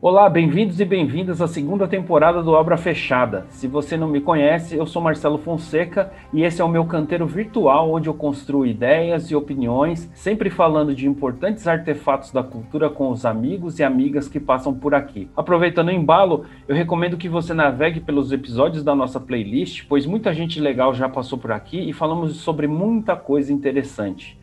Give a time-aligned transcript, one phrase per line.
[0.00, 3.46] Olá, bem-vindos e bem-vindas à segunda temporada do Obra Fechada.
[3.48, 7.26] Se você não me conhece, eu sou Marcelo Fonseca e esse é o meu canteiro
[7.26, 13.10] virtual onde eu construo ideias e opiniões, sempre falando de importantes artefatos da cultura com
[13.10, 15.28] os amigos e amigas que passam por aqui.
[15.36, 20.32] Aproveitando o embalo, eu recomendo que você navegue pelos episódios da nossa playlist, pois muita
[20.32, 24.37] gente legal já passou por aqui e falamos sobre muita coisa interessante.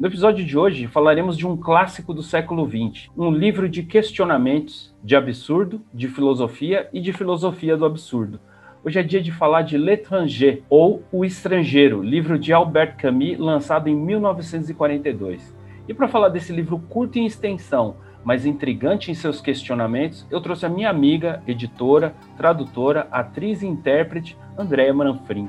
[0.00, 4.96] No episódio de hoje falaremos de um clássico do século XX, um livro de questionamentos,
[5.04, 8.40] de absurdo, de filosofia e de filosofia do absurdo.
[8.82, 13.90] Hoje é dia de falar de L'étranger, ou O Estrangeiro, livro de Albert Camus, lançado
[13.90, 15.54] em 1942.
[15.86, 20.64] E para falar desse livro curto em extensão, mas intrigante em seus questionamentos, eu trouxe
[20.64, 25.46] a minha amiga, editora, tradutora, atriz e intérprete, Andréa Manfrim.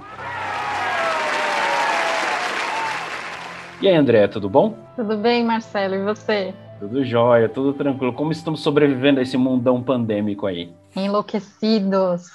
[3.81, 4.77] E aí, André, tudo bom?
[4.95, 6.53] Tudo bem, Marcelo, e você?
[6.79, 8.13] Tudo jóia, tudo tranquilo.
[8.13, 10.71] Como estamos sobrevivendo a esse mundão pandêmico aí?
[10.95, 12.27] Enlouquecidos,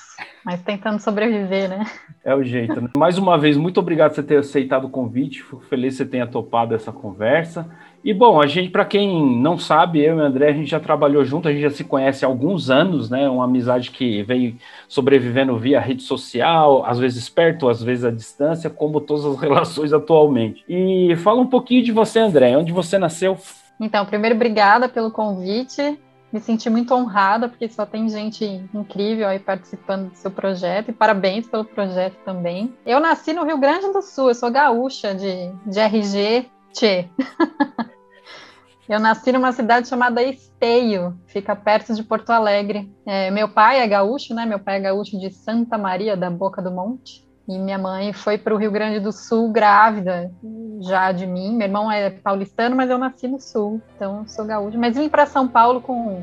[0.44, 1.86] mas tentando sobreviver, né?
[2.24, 2.80] É o jeito.
[2.80, 2.88] Né?
[2.96, 5.44] Mais uma vez, muito obrigado por você ter aceitado o convite.
[5.44, 7.70] Fico feliz que você tenha topado essa conversa.
[8.06, 10.78] E bom, a gente, para quem não sabe, eu e o André, a gente já
[10.78, 13.28] trabalhou junto, a gente já se conhece há alguns anos, né?
[13.28, 18.70] Uma amizade que vem sobrevivendo via rede social, às vezes perto, às vezes à distância,
[18.70, 20.64] como todas as relações atualmente.
[20.68, 23.36] E fala um pouquinho de você, André, onde você nasceu?
[23.80, 25.98] Então, primeiro, obrigada pelo convite.
[26.32, 30.94] Me senti muito honrada, porque só tem gente incrível aí participando do seu projeto, e
[30.94, 32.72] parabéns pelo projeto também.
[32.86, 36.46] Eu nasci no Rio Grande do Sul, eu sou gaúcha de, de RG.
[38.88, 42.88] Eu nasci numa cidade chamada Esteio, fica perto de Porto Alegre.
[43.04, 44.46] É, meu pai é gaúcho, né?
[44.46, 47.26] Meu pai é gaúcho de Santa Maria da Boca do Monte.
[47.48, 50.32] E minha mãe foi para o Rio Grande do Sul grávida
[50.80, 51.56] já de mim.
[51.56, 54.78] Meu irmão é paulistano, mas eu nasci no Sul, então sou gaúcho.
[54.78, 56.22] Mas vim para São Paulo com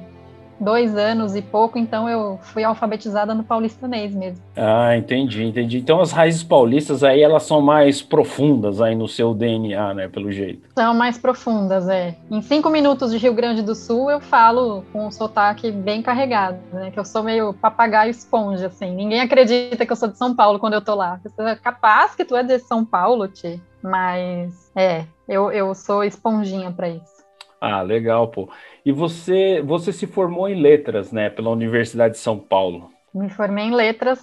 [0.64, 4.44] dois anos e pouco, então eu fui alfabetizada no paulistanês mesmo.
[4.56, 5.78] Ah, entendi, entendi.
[5.78, 10.32] Então as raízes paulistas aí, elas são mais profundas aí no seu DNA, né, pelo
[10.32, 10.70] jeito.
[10.76, 12.16] São mais profundas, é.
[12.32, 16.58] Em cinco minutos de Rio Grande do Sul, eu falo com um sotaque bem carregado,
[16.72, 18.96] né, que eu sou meio papagaio esponja, assim.
[18.96, 21.20] Ninguém acredita que eu sou de São Paulo quando eu tô lá.
[21.24, 26.04] Você é capaz que tu é de São Paulo, Ti, mas é, eu, eu sou
[26.04, 27.14] esponjinha para isso.
[27.60, 28.50] Ah, legal, pô.
[28.86, 32.92] E você, você se formou em letras, né, pela Universidade de São Paulo?
[33.14, 34.20] Me formei em letras,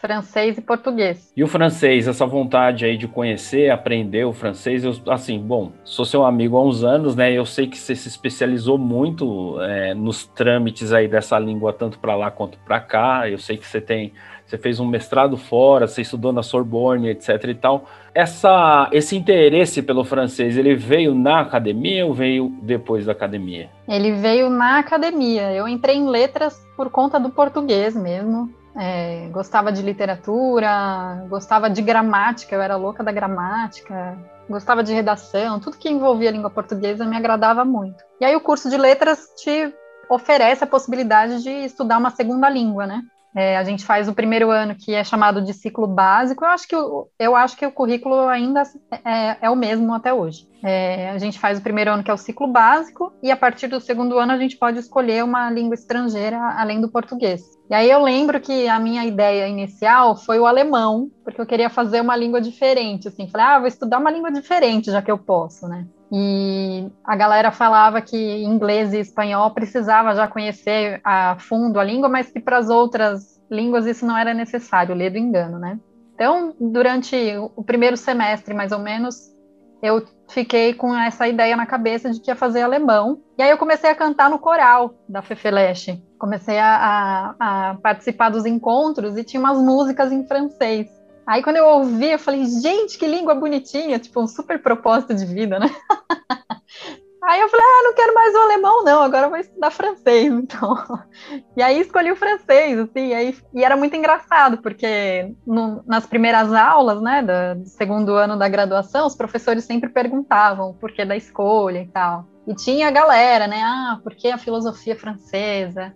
[0.00, 1.30] francês e português.
[1.36, 6.06] E o francês, essa vontade aí de conhecer, aprender o francês, eu, assim, bom, sou
[6.06, 7.30] seu amigo há uns anos, né?
[7.30, 12.14] Eu sei que você se especializou muito é, nos trâmites aí dessa língua, tanto para
[12.16, 13.28] lá quanto para cá.
[13.28, 14.12] Eu sei que você tem
[14.50, 17.84] você fez um mestrado fora, você estudou na Sorbonne, etc e tal.
[18.12, 23.70] Essa, esse interesse pelo francês, ele veio na academia ou veio depois da academia?
[23.86, 25.52] Ele veio na academia.
[25.52, 28.52] Eu entrei em letras por conta do português mesmo.
[28.76, 34.16] É, gostava de literatura, gostava de gramática, eu era louca da gramática,
[34.48, 38.02] gostava de redação, tudo que envolvia a língua portuguesa me agradava muito.
[38.20, 39.72] E aí o curso de letras te
[40.08, 43.02] oferece a possibilidade de estudar uma segunda língua, né?
[43.34, 46.44] É, a gente faz o primeiro ano que é chamado de ciclo básico.
[46.44, 48.62] Eu acho que o, eu acho que o currículo ainda
[49.04, 50.48] é, é o mesmo até hoje.
[50.62, 53.68] É, a gente faz o primeiro ano que é o ciclo básico e a partir
[53.68, 57.42] do segundo ano a gente pode escolher uma língua estrangeira além do português.
[57.70, 61.70] E aí eu lembro que a minha ideia inicial foi o alemão, porque eu queria
[61.70, 63.08] fazer uma língua diferente.
[63.08, 65.86] Assim, falei, ah, vou estudar uma língua diferente já que eu posso, né?
[66.12, 72.08] E a galera falava que inglês e espanhol precisava já conhecer a fundo a língua,
[72.08, 75.78] mas que para as outras línguas isso não era necessário, ler do engano, né?
[76.14, 77.16] Então, durante
[77.56, 79.34] o primeiro semestre, mais ou menos,
[79.82, 83.22] eu fiquei com essa ideia na cabeça de que ia fazer alemão.
[83.38, 86.02] E aí eu comecei a cantar no coral da Fefeleche.
[86.18, 90.88] Comecei a, a, a participar dos encontros e tinha umas músicas em francês.
[91.30, 95.24] Aí quando eu ouvi, eu falei, gente, que língua bonitinha, tipo um super propósito de
[95.24, 95.70] vida, né?
[97.22, 100.32] Aí eu falei, ah, não quero mais o alemão, não, agora eu vou estudar francês,
[100.32, 100.74] então.
[101.56, 106.04] E aí escolhi o francês, assim, e, aí, e era muito engraçado, porque no, nas
[106.04, 111.04] primeiras aulas, né, do, do, segundo ano da graduação, os professores sempre perguntavam o porquê
[111.04, 112.26] da escolha e tal.
[112.44, 115.94] E tinha a galera, né, ah, por que a filosofia francesa?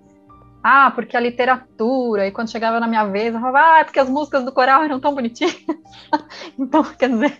[0.66, 4.00] Ah, porque a literatura, e quando chegava na minha vez, eu falava, ah, é porque
[4.00, 5.54] as músicas do coral eram tão bonitinhas.
[6.58, 7.38] então, quer dizer,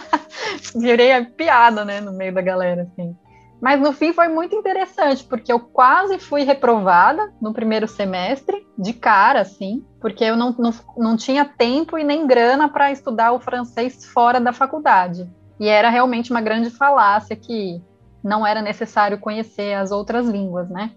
[0.76, 3.16] virei a piada, né, no meio da galera, assim.
[3.58, 8.92] Mas no fim foi muito interessante, porque eu quase fui reprovada no primeiro semestre, de
[8.92, 13.40] cara, assim, porque eu não, não, não tinha tempo e nem grana para estudar o
[13.40, 15.26] francês fora da faculdade.
[15.58, 17.82] E era realmente uma grande falácia que
[18.22, 20.90] não era necessário conhecer as outras línguas, né?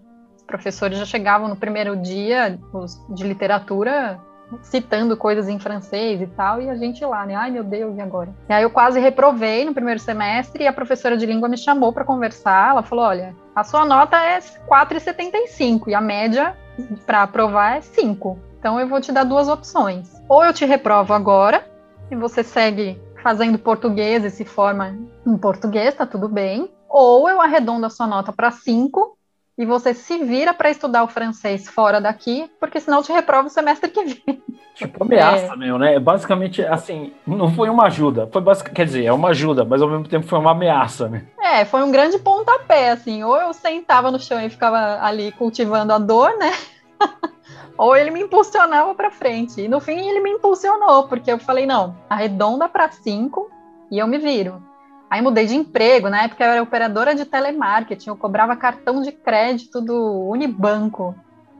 [0.46, 4.20] Professores já chegavam no primeiro dia os, de literatura
[4.62, 7.34] citando coisas em francês e tal, e a gente lá, né?
[7.34, 8.34] Ai, meu Deus, e agora?
[8.48, 11.92] E aí eu quase reprovei no primeiro semestre e a professora de língua me chamou
[11.92, 12.70] para conversar.
[12.70, 16.56] Ela falou: olha, a sua nota é 4,75 e a média
[17.04, 18.38] para aprovar é 5.
[18.58, 20.12] Então eu vou te dar duas opções.
[20.28, 21.64] Ou eu te reprovo agora
[22.10, 24.96] e você segue fazendo português e se forma
[25.26, 26.70] em português, tá tudo bem.
[26.88, 29.15] Ou eu arredondo a sua nota para 5
[29.58, 33.50] e você se vira para estudar o francês fora daqui, porque senão te reprova o
[33.50, 34.42] semestre que vem.
[34.74, 35.56] Tipo, ameaça, é.
[35.56, 35.98] meu, né?
[35.98, 38.28] Basicamente, assim, não foi uma ajuda.
[38.30, 38.70] Foi basic...
[38.70, 41.24] Quer dizer, é uma ajuda, mas ao mesmo tempo foi uma ameaça, né?
[41.40, 43.24] É, foi um grande pontapé, assim.
[43.24, 46.52] Ou eu sentava no chão e ficava ali cultivando a dor, né?
[47.78, 49.62] ou ele me impulsionava para frente.
[49.62, 53.50] E no fim ele me impulsionou, porque eu falei, não, arredonda para cinco
[53.90, 54.62] e eu me viro.
[55.08, 59.12] Aí mudei de emprego, na época eu era operadora de telemarketing, eu cobrava cartão de
[59.12, 61.14] crédito do Unibanco.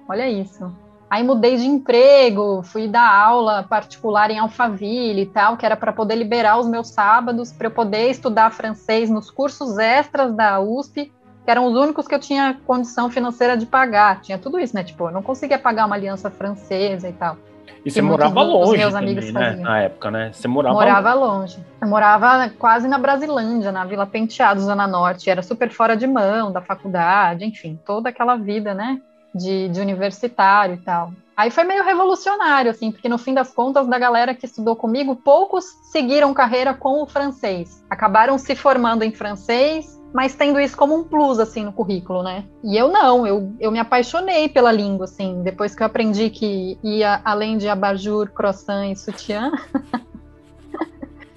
[0.08, 0.72] Olha isso.
[1.08, 5.92] Aí mudei de emprego, fui dar aula particular em Alphaville e tal, que era para
[5.92, 11.12] poder liberar os meus sábados para eu poder estudar francês nos cursos extras da USP,
[11.44, 14.20] que eram os únicos que eu tinha condição financeira de pagar.
[14.20, 14.82] Tinha tudo isso, né?
[14.82, 17.36] Tipo, eu não conseguia pagar uma aliança francesa e tal.
[17.86, 19.62] E você morava longe meus amigos também, né?
[19.62, 20.32] Na época, né?
[20.32, 21.56] Você morava, morava longe.
[21.80, 25.30] Eu morava quase na Brasilândia, na Vila Penteado, Zona Norte.
[25.30, 29.00] Era super fora de mão da faculdade, enfim, toda aquela vida, né?
[29.32, 31.12] De, de universitário e tal.
[31.36, 35.14] Aí foi meio revolucionário, assim, porque no fim das contas, da galera que estudou comigo,
[35.14, 37.84] poucos seguiram carreira com o francês.
[37.88, 42.44] Acabaram se formando em francês mas tendo isso como um plus, assim, no currículo, né?
[42.64, 46.78] E eu não, eu, eu me apaixonei pela língua, assim, depois que eu aprendi que
[46.82, 49.52] ia além de abajur, croissant e sutiã.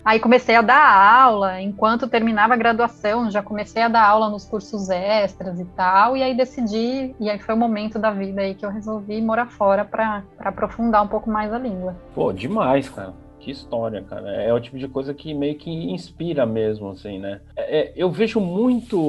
[0.04, 4.44] Aí comecei a dar aula, enquanto terminava a graduação, já comecei a dar aula nos
[4.44, 8.56] cursos extras e tal, e aí decidi, e aí foi o momento da vida aí
[8.56, 11.95] que eu resolvi morar fora para aprofundar um pouco mais a língua.
[12.16, 13.13] Pô, demais, cara.
[13.49, 14.29] Que história, cara.
[14.29, 17.41] É o tipo de coisa que meio que inspira mesmo, assim, né?
[17.55, 18.99] É, é, eu vejo muito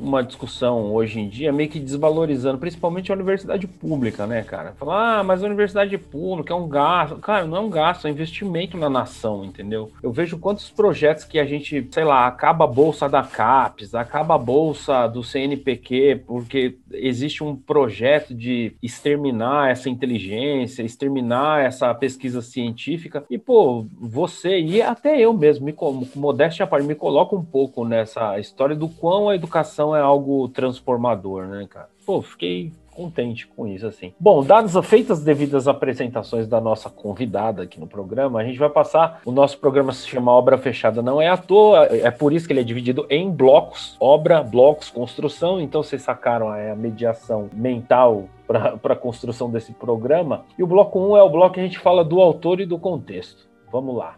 [0.00, 4.74] uma discussão hoje em dia meio que desvalorizando, principalmente a universidade pública, né, cara?
[4.78, 7.16] Falar, ah, mas a universidade pública é um gasto.
[7.16, 9.90] Cara, não é um gasto, é um investimento na nação, entendeu?
[10.00, 14.36] Eu vejo quantos projetos que a gente, sei lá, acaba a bolsa da CAPES, acaba
[14.36, 22.40] a bolsa do CNPq, porque existe um projeto de exterminar essa inteligência, exterminar essa pesquisa
[22.40, 23.24] científica.
[23.28, 25.74] E, pô, você e até eu mesmo, me,
[26.14, 30.48] modéstia à parte, me coloco um pouco nessa história do quão a educação é algo
[30.48, 31.88] transformador, né, cara?
[32.04, 34.12] Pô, fiquei contente com isso, assim.
[34.20, 38.68] Bom, dadas feitas as devidas apresentações da nossa convidada aqui no programa, a gente vai
[38.68, 39.20] passar.
[39.24, 42.52] O nosso programa se chama Obra Fechada, não é à toa, é por isso que
[42.52, 45.60] ele é dividido em blocos: obra, blocos, construção.
[45.60, 50.44] Então vocês sacaram a mediação mental para a construção desse programa.
[50.58, 52.66] E o bloco 1 um é o bloco que a gente fala do autor e
[52.66, 53.49] do contexto.
[53.70, 54.16] Vamos lá.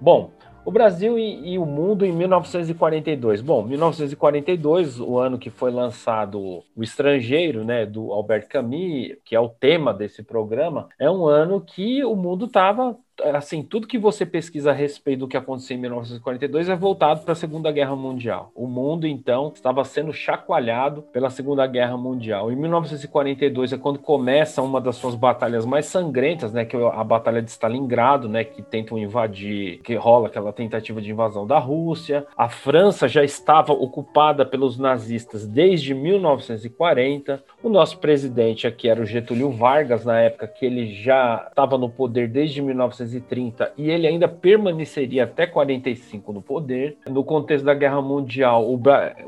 [0.00, 0.32] Bom,
[0.64, 3.40] o Brasil e, e, o mundo em 1942.
[3.40, 9.40] Bom, 1942, o ano que foi lançado O Estrangeiro, né, do Albert Camus, que é
[9.40, 12.96] o tema desse programa, é um ano que o mundo estava
[13.34, 17.32] assim, tudo que você pesquisa a respeito do que aconteceu em 1942 é voltado para
[17.32, 18.50] a Segunda Guerra Mundial.
[18.54, 22.50] O mundo, então, estava sendo chacoalhado pela Segunda Guerra Mundial.
[22.50, 27.04] Em 1942 é quando começa uma das suas batalhas mais sangrentas, né, que é a
[27.04, 32.26] Batalha de Stalingrado, né, que tentam invadir, que rola aquela tentativa de invasão da Rússia.
[32.36, 37.42] A França já estava ocupada pelos nazistas desde 1940.
[37.62, 41.88] O nosso presidente aqui era o Getúlio Vargas, na época que ele já estava no
[41.88, 46.96] poder desde 1940 1930 e ele ainda permaneceria até 45 no poder.
[47.06, 48.80] No contexto da Guerra Mundial, o,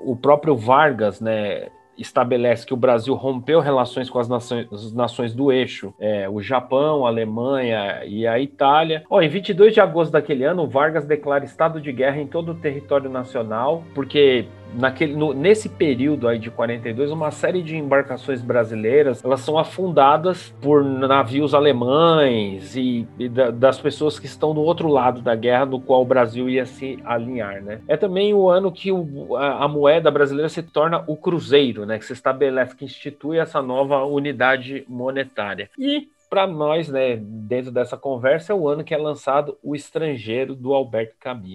[0.05, 5.35] o próprio Vargas, né, estabelece que o Brasil rompeu relações com as nações, as nações
[5.35, 9.05] do eixo, é, o Japão, a Alemanha e a Itália.
[9.09, 12.55] Oh, em 22 de agosto daquele ano, Vargas declara estado de guerra em todo o
[12.55, 14.47] território nacional, porque
[14.77, 20.55] naquele, no, nesse período aí de 42, uma série de embarcações brasileiras elas são afundadas
[20.61, 25.67] por navios alemães e, e da, das pessoas que estão do outro lado da guerra,
[25.67, 27.81] no qual o Brasil ia se alinhar, né?
[27.87, 31.99] É também o ano que o, a, a, moeda brasileira se torna o cruzeiro, né?
[31.99, 35.71] Que se estabelece, que institui essa nova unidade monetária.
[35.79, 40.55] E para nós, né, dentro dessa conversa, é o ano que é lançado O Estrangeiro,
[40.55, 41.15] do Alberto.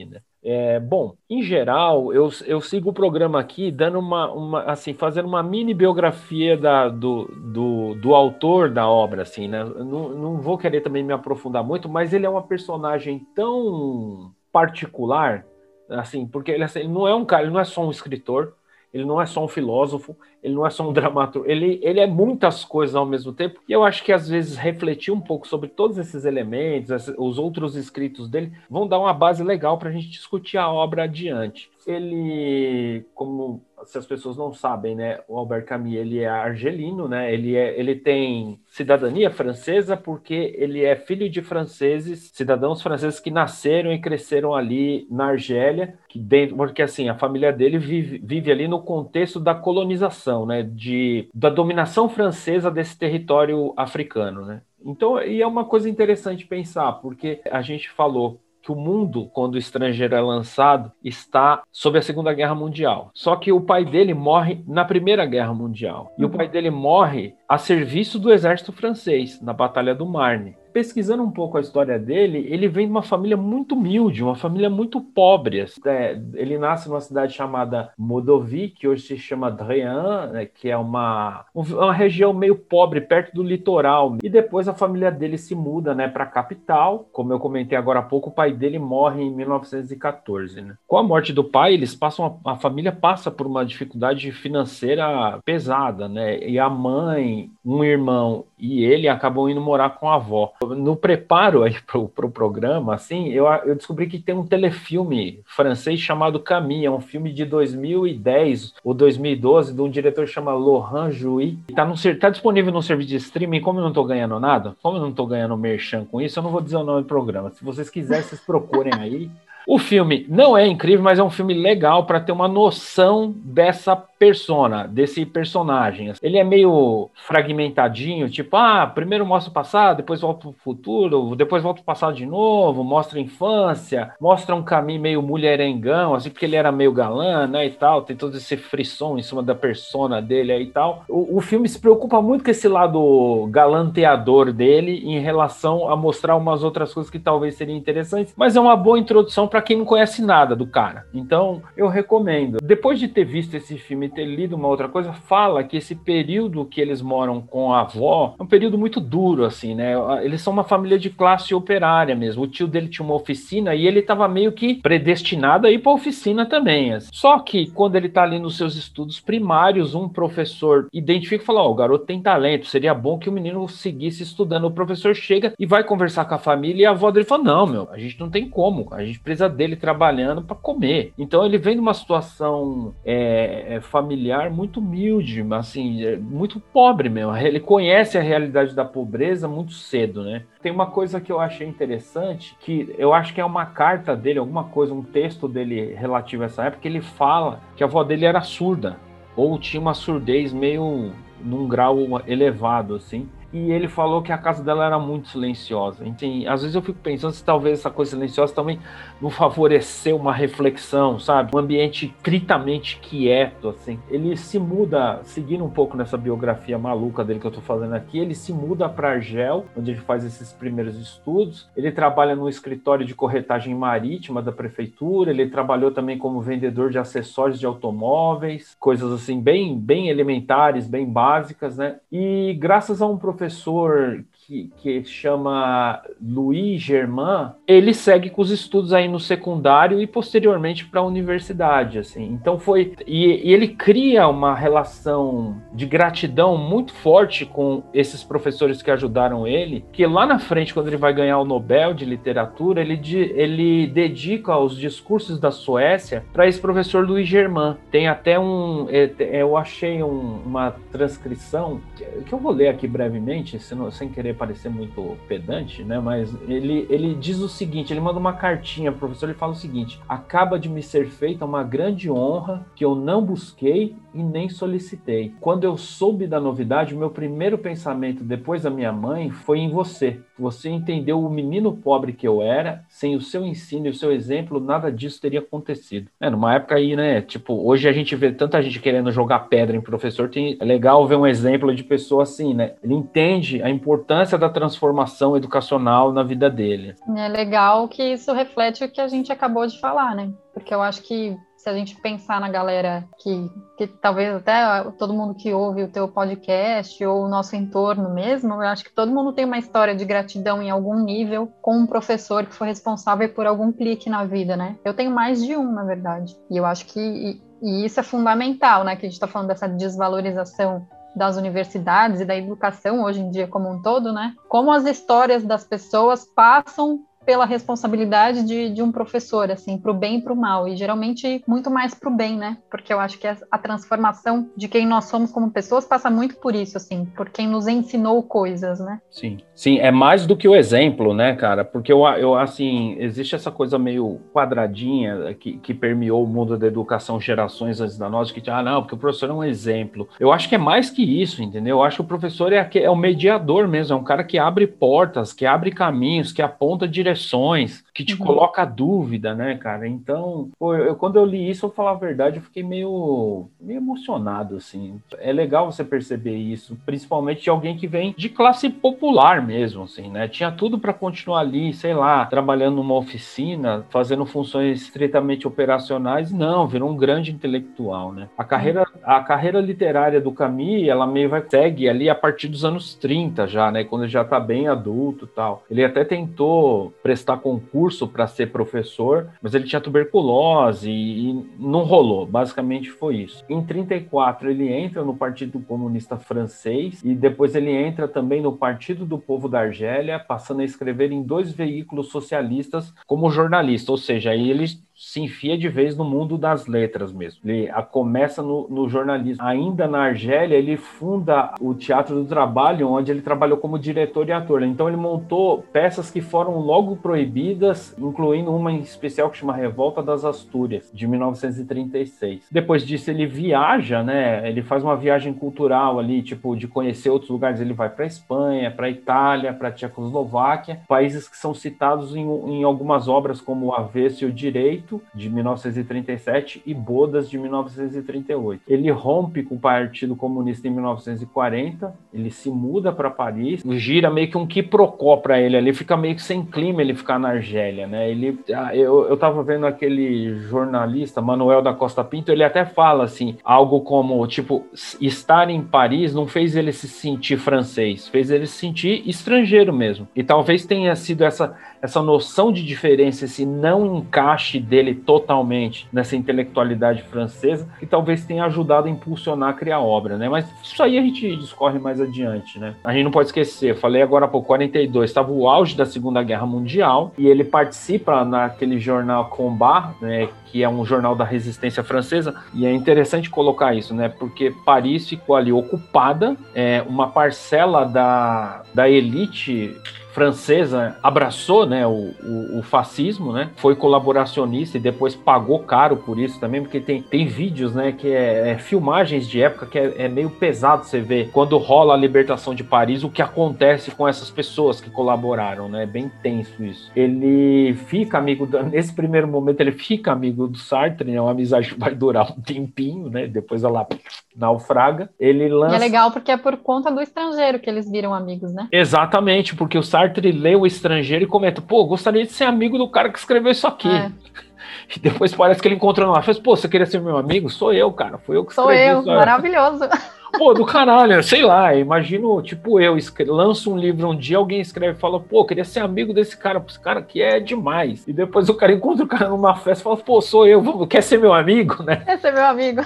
[0.10, 0.22] Né?
[0.42, 5.28] É, bom, em geral, eu, eu sigo o programa aqui dando uma, uma assim, fazendo
[5.28, 9.66] uma mini biografia da, do, do, do autor da obra, assim, né?
[9.66, 15.46] Não, não vou querer também me aprofundar muito, mas ele é uma personagem tão particular,
[15.90, 18.54] assim, porque ele, assim, não é um cara, ele não é só um escritor,
[18.94, 22.08] ele não é só um filósofo, ele não é só um dramaturgo, ele, ele é
[22.08, 23.62] muitas coisas ao mesmo tempo.
[23.68, 27.76] E eu acho que às vezes refletir um pouco sobre todos esses elementos, os outros
[27.76, 31.70] escritos dele, vão dar uma base legal para a gente discutir a obra adiante.
[31.86, 37.34] Ele, como se as pessoas não sabem, né, o Albert Camus ele é argelino, né?
[37.34, 43.32] Ele é, ele tem cidadania francesa porque ele é filho de franceses, cidadãos franceses que
[43.32, 48.52] nasceram e cresceram ali na Argélia, que dentro, porque assim a família dele vive, vive
[48.52, 50.64] ali no contexto da colonização, né?
[50.64, 54.62] De da dominação francesa desse território africano, né?
[54.84, 59.56] Então, e é uma coisa interessante pensar, porque a gente falou que o mundo, quando
[59.56, 63.10] o estrangeiro é lançado, está sob a Segunda Guerra Mundial.
[63.16, 66.14] Só que o pai dele morre na Primeira Guerra Mundial.
[66.20, 71.24] E o pai dele morre a serviço do exército francês, na Batalha do Marne pesquisando
[71.24, 75.02] um pouco a história dele, ele vem de uma família muito humilde, uma família muito
[75.02, 75.66] pobre.
[75.86, 80.78] É, ele nasce numa cidade chamada Modovi, que hoje se chama Drian, né, que é
[80.78, 84.18] uma, uma região meio pobre, perto do litoral.
[84.24, 87.10] E depois a família dele se muda né, para a capital.
[87.12, 90.62] Como eu comentei agora há pouco, o pai dele morre em 1914.
[90.62, 90.76] Né?
[90.88, 95.40] Com a morte do pai, eles passam a, a família passa por uma dificuldade financeira
[95.44, 96.40] pesada, né?
[96.40, 101.64] E a mãe, um irmão e ele acabam indo morar com a avó no preparo
[101.64, 106.86] aí pro, pro programa, assim, eu, eu descobri que tem um telefilme francês chamado Camille,
[106.86, 111.58] é um filme de 2010 ou 2012 de um diretor chamado Laurent Jouy.
[111.76, 114.98] Tá, no, tá disponível no serviço de streaming, como eu não tô ganhando nada, como
[114.98, 117.52] eu não tô ganhando merchan com isso, eu não vou dizer o nome do programa.
[117.52, 119.30] Se vocês quiserem, vocês procurem aí.
[119.72, 123.96] O filme não é incrível, mas é um filme legal para ter uma noção dessa
[123.96, 126.12] persona, desse personagem.
[126.22, 131.64] Ele é meio fragmentadinho, tipo, ah, primeiro mostra o passado, depois volta pro futuro, depois
[131.64, 136.46] volta o passado de novo, mostra a infância, mostra um caminho meio mulherengão, assim, porque
[136.46, 140.22] ele era meio galã, né, e tal, tem todo esse frisson em cima da persona
[140.22, 141.06] dele aí e tal.
[141.08, 146.36] O, o filme se preocupa muito com esse lado galanteador dele em relação a mostrar
[146.36, 149.86] umas outras coisas que talvez seriam interessantes, mas é uma boa introdução para quem não
[149.86, 151.06] conhece nada do cara.
[151.14, 152.60] Então, eu recomendo.
[152.62, 156.66] Depois de ter visto esse filme ter lido uma outra coisa, fala que esse período
[156.66, 159.94] que eles moram com a avó é um período muito duro, assim, né?
[160.24, 162.44] Eles são uma família de classe operária mesmo.
[162.44, 165.92] O tio dele tinha uma oficina e ele estava meio que predestinado a ir para
[165.92, 166.94] oficina também.
[166.94, 167.10] Assim.
[167.12, 171.62] Só que quando ele está ali nos seus estudos primários, um professor identifica e fala:
[171.62, 174.66] Ó, oh, o garoto tem talento, seria bom que o menino seguisse estudando.
[174.66, 177.66] O professor chega e vai conversar com a família e a avó dele fala: Não,
[177.66, 181.14] meu, a gente não tem como, a gente precisa dele trabalhando para comer.
[181.18, 187.10] Então ele vem de uma situação é, é, familiar muito humilde, assim, é muito pobre
[187.10, 187.36] mesmo.
[187.38, 190.44] Ele conhece a realidade da pobreza muito cedo, né?
[190.62, 194.40] Tem uma coisa que eu achei interessante, que eu acho que é uma carta dele,
[194.40, 198.26] alguma coisa, um texto dele relativo a essa época, ele fala que a avó dele
[198.26, 198.98] era surda,
[199.36, 204.64] ou tinha uma surdez meio num grau elevado, assim e ele falou que a casa
[204.64, 206.08] dela era muito silenciosa.
[206.08, 208.80] Então, às vezes eu fico pensando se talvez essa coisa silenciosa também
[209.20, 211.56] não favoreceu uma reflexão, sabe?
[211.56, 214.00] Um ambiente estritamente quieto, assim.
[214.10, 218.20] Ele se muda, seguindo um pouco nessa biografia maluca dele que eu tô fazendo aqui,
[218.20, 221.68] ele se muda para Argel, onde ele faz esses primeiros estudos.
[221.76, 227.00] Ele trabalha no escritório de corretagem marítima da prefeitura, ele trabalhou também como vendedor de
[227.00, 231.98] acessórios de automóveis, coisas assim bem bem elementares, bem básicas, né?
[232.12, 238.50] E graças a um professor professor que, que chama Louis Germain, ele segue com os
[238.50, 242.26] estudos aí no secundário e posteriormente para a universidade, assim.
[242.26, 248.82] Então foi e, e, ele cria uma relação de gratidão muito forte com esses professores
[248.82, 252.82] que ajudaram ele, que lá na frente quando ele vai ganhar o Nobel de literatura,
[252.82, 253.00] ele
[253.36, 257.78] ele dedica os discursos da Suécia para esse professor Louis Germain.
[257.92, 261.80] Tem até um é, eu achei um, uma transcrição
[262.26, 263.60] que eu vou ler aqui brevemente,
[263.92, 266.00] sem querer parecer muito pedante, né?
[266.00, 269.56] Mas ele, ele diz o seguinte: ele manda uma cartinha pro professor, ele fala o
[269.56, 274.48] seguinte: acaba de me ser feita uma grande honra que eu não busquei e nem
[274.50, 275.34] solicitei.
[275.40, 279.70] Quando eu soube da novidade, o meu primeiro pensamento depois da minha mãe foi em
[279.70, 280.20] você.
[280.40, 284.12] Você entendeu o menino pobre que eu era, sem o seu ensino e o seu
[284.12, 286.10] exemplo, nada disso teria acontecido.
[286.20, 287.22] É, numa época aí, né?
[287.22, 291.06] Tipo, hoje a gente vê tanta gente querendo jogar pedra em professor, tem, é legal
[291.08, 292.74] ver um exemplo de pessoa assim, né?
[292.84, 296.96] Ele entende a importância da transformação educacional na vida dele.
[297.18, 300.32] É legal que isso reflete o que a gente acabou de falar, né?
[300.54, 305.14] Porque eu acho que se a gente pensar na galera que, que talvez até todo
[305.14, 309.12] mundo que ouve o teu podcast ou o nosso entorno mesmo, eu acho que todo
[309.12, 313.28] mundo tem uma história de gratidão em algum nível com um professor que foi responsável
[313.34, 314.78] por algum clique na vida, né?
[314.86, 316.34] Eu tenho mais de um, na verdade.
[316.50, 318.96] E eu acho que e, e isso é fundamental, né?
[318.96, 323.48] Que a gente está falando dessa desvalorização das universidades e da educação hoje em dia
[323.48, 324.34] como um todo, né?
[324.48, 329.94] Como as histórias das pessoas passam pela responsabilidade de, de um professor, assim, para o
[329.94, 332.58] bem e para o mal, e geralmente muito mais para o bem, né?
[332.72, 336.56] Porque eu acho que a, transformação de quem nós somos como pessoas passa muito por
[336.56, 339.00] isso, assim, por quem nos ensinou coisas, né?
[339.12, 341.64] Sim, sim, é mais do que o exemplo, né, cara?
[341.64, 346.66] Porque eu, eu assim, existe essa coisa meio quadradinha que, que permeou o mundo da
[346.66, 350.10] educação gerações antes da nossa, que, ah, não, porque o professor é um exemplo.
[350.20, 351.78] Eu acho que é mais que isso, entendeu?
[351.78, 354.66] Eu acho que o professor é, é o mediador mesmo, é um cara que abre
[354.66, 358.26] portas, que abre caminhos, que aponta direções pressões que te uhum.
[358.26, 359.86] coloca dúvida, né, cara?
[359.86, 363.80] Então, pô, eu, quando eu li isso, eu falar a verdade, eu fiquei meio, meio
[363.80, 365.02] emocionado, assim.
[365.18, 370.10] É legal você perceber isso, principalmente de alguém que vem de classe popular mesmo, assim,
[370.10, 370.30] né?
[370.30, 376.32] Tinha tudo para continuar ali, sei lá, trabalhando numa oficina, fazendo funções estritamente operacionais.
[376.32, 378.30] Não, virou um grande intelectual, né?
[378.38, 382.64] A carreira, a carreira literária do Camus, ela meio vai segue ali a partir dos
[382.64, 383.84] anos 30 já, né?
[383.84, 385.64] Quando ele já tá bem adulto tal.
[385.70, 391.84] Ele até tentou prestar concurso para ser professor, mas ele tinha tuberculose e, e não
[391.84, 392.26] rolou.
[392.26, 393.44] Basicamente foi isso.
[393.50, 399.06] Em 34 ele entra no Partido Comunista Francês e depois ele entra também no Partido
[399.06, 404.36] do Povo da Argélia, passando a escrever em dois veículos socialistas como jornalista, ou seja,
[404.36, 404.66] ele
[405.00, 407.40] se enfia de vez no mundo das letras mesmo.
[407.46, 409.42] Ele começa no, no, jornalismo.
[409.46, 414.34] Ainda na Argélia, ele funda o Teatro do Trabalho, onde ele trabalhou como diretor e
[414.34, 414.62] ator.
[414.62, 420.04] Então ele montou peças que foram logo proibidas, incluindo uma em especial que chama Revolta
[420.04, 422.48] das Astúrias, de 1936.
[422.52, 424.48] Depois disso ele viaja, né?
[424.50, 427.62] Ele faz uma viagem cultural ali, tipo de conhecer outros lugares.
[427.62, 433.08] Ele vai para Espanha, para Itália, para Tchecoslováquia, países que são citados em, em algumas
[433.08, 438.62] obras como O Avesso e o Direito de 1937 e Bodas de 1938.
[438.68, 444.30] Ele rompe com o Partido Comunista em 1940, ele se muda para Paris, gira meio
[444.30, 447.88] que um quiprocó para ele ali, fica meio que sem clima ele ficar na Argélia,
[447.88, 448.10] né?
[448.10, 453.04] Ele, ah, eu, eu tava vendo aquele jornalista, Manuel da Costa Pinto, ele até fala
[453.04, 454.66] assim, algo como, tipo,
[455.00, 460.08] estar em Paris não fez ele se sentir francês, fez ele se sentir estrangeiro mesmo.
[460.16, 466.16] E talvez tenha sido essa, essa noção de diferença, esse não encaixe dele totalmente nessa
[466.16, 470.28] intelectualidade francesa, que talvez tenha ajudado a impulsionar a criar obra, né?
[470.28, 472.76] Mas isso aí a gente discorre mais adiante, né?
[472.84, 476.46] A gente não pode esquecer, falei agora por 42, estava o auge da Segunda Guerra
[476.46, 482.36] Mundial e ele participa naquele jornal Combat, né, que é um jornal da resistência francesa,
[482.54, 484.10] e é interessante colocar isso, né?
[484.10, 489.76] Porque Paris ficou ali ocupada, é, uma parcela da, da elite
[490.12, 496.20] francesa abraçou né, o, o, o, fascismo, né, foi colaboracionista e depois pagou caro por
[496.20, 500.06] isso também, porque tem, tem vídeos, né, que é, é filmagens de época que é,
[500.06, 504.08] é, meio pesado você ver quando rola a libertação de Paris, o que acontece com
[504.08, 506.92] essas pessoas que colaboraram, né, é bem tenso isso.
[506.96, 511.74] Ele fica amigo, do, nesse primeiro momento ele fica amigo do Sartre, né, uma amizade
[511.74, 513.88] que vai durar um tempinho, né, depois ela
[514.36, 515.10] naufraga.
[515.20, 515.74] Ele lança...
[515.74, 518.68] E é legal porque é por conta do estrangeiro que eles viram amigos, né?
[518.72, 522.78] Exatamente, porque o Sartre Sartre lê o estrangeiro e comenta: pô, gostaria de ser amigo
[522.78, 523.88] do cara que escreveu isso aqui.
[523.88, 524.12] É.
[524.96, 527.48] E depois parece que ele encontrou numa festa, pô, você queria ser meu amigo?
[527.48, 528.18] Sou eu, cara.
[528.18, 528.92] Foi eu que escrevi.
[528.92, 529.88] Sou eu, maravilhoso.
[530.38, 532.96] Pô, do caralho, sei lá, imagino, tipo, eu
[533.28, 536.64] lanço um livro um dia, alguém escreve e fala, pô, queria ser amigo desse cara,
[536.68, 538.08] esse cara que é demais.
[538.08, 541.02] E depois o cara encontra o cara numa festa e fala, pô, sou eu, quer
[541.02, 541.98] ser meu amigo, né?
[541.98, 542.82] Quer ser meu amigo.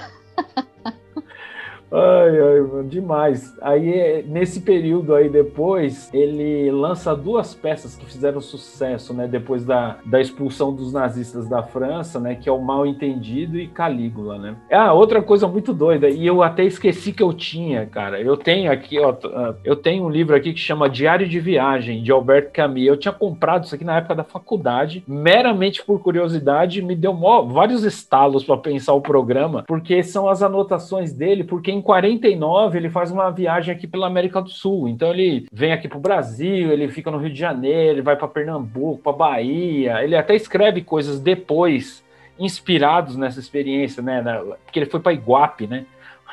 [1.94, 3.56] Ai, ai, demais.
[3.62, 9.28] Aí, nesse período aí depois, ele lança duas peças que fizeram sucesso, né?
[9.28, 12.34] Depois da, da expulsão dos nazistas da França, né?
[12.34, 14.56] Que é o Mal Entendido e Calígula, né?
[14.72, 18.20] Ah, outra coisa muito doida, e eu até esqueci que eu tinha, cara.
[18.20, 22.02] Eu tenho aqui, ó, ah, eu tenho um livro aqui que chama Diário de Viagem,
[22.02, 22.86] de Albert Camus.
[22.86, 27.42] Eu tinha comprado isso aqui na época da faculdade, meramente por curiosidade, me deu mó,
[27.42, 32.90] vários estalos para pensar o programa, porque são as anotações dele, porque em 49 ele
[32.90, 34.88] faz uma viagem aqui pela América do Sul.
[34.88, 38.16] Então ele vem aqui para o Brasil, ele fica no Rio de Janeiro, ele vai
[38.16, 40.02] para Pernambuco, para Bahia.
[40.02, 42.02] Ele até escreve coisas depois
[42.38, 44.22] inspirados nessa experiência, né?
[44.64, 45.86] Porque ele foi para Iguape, né?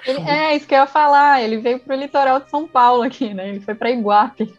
[0.05, 1.43] Ele, é, isso que eu ia falar.
[1.43, 3.49] Ele veio para o litoral de São Paulo aqui, né?
[3.49, 4.51] Ele foi para Iguape.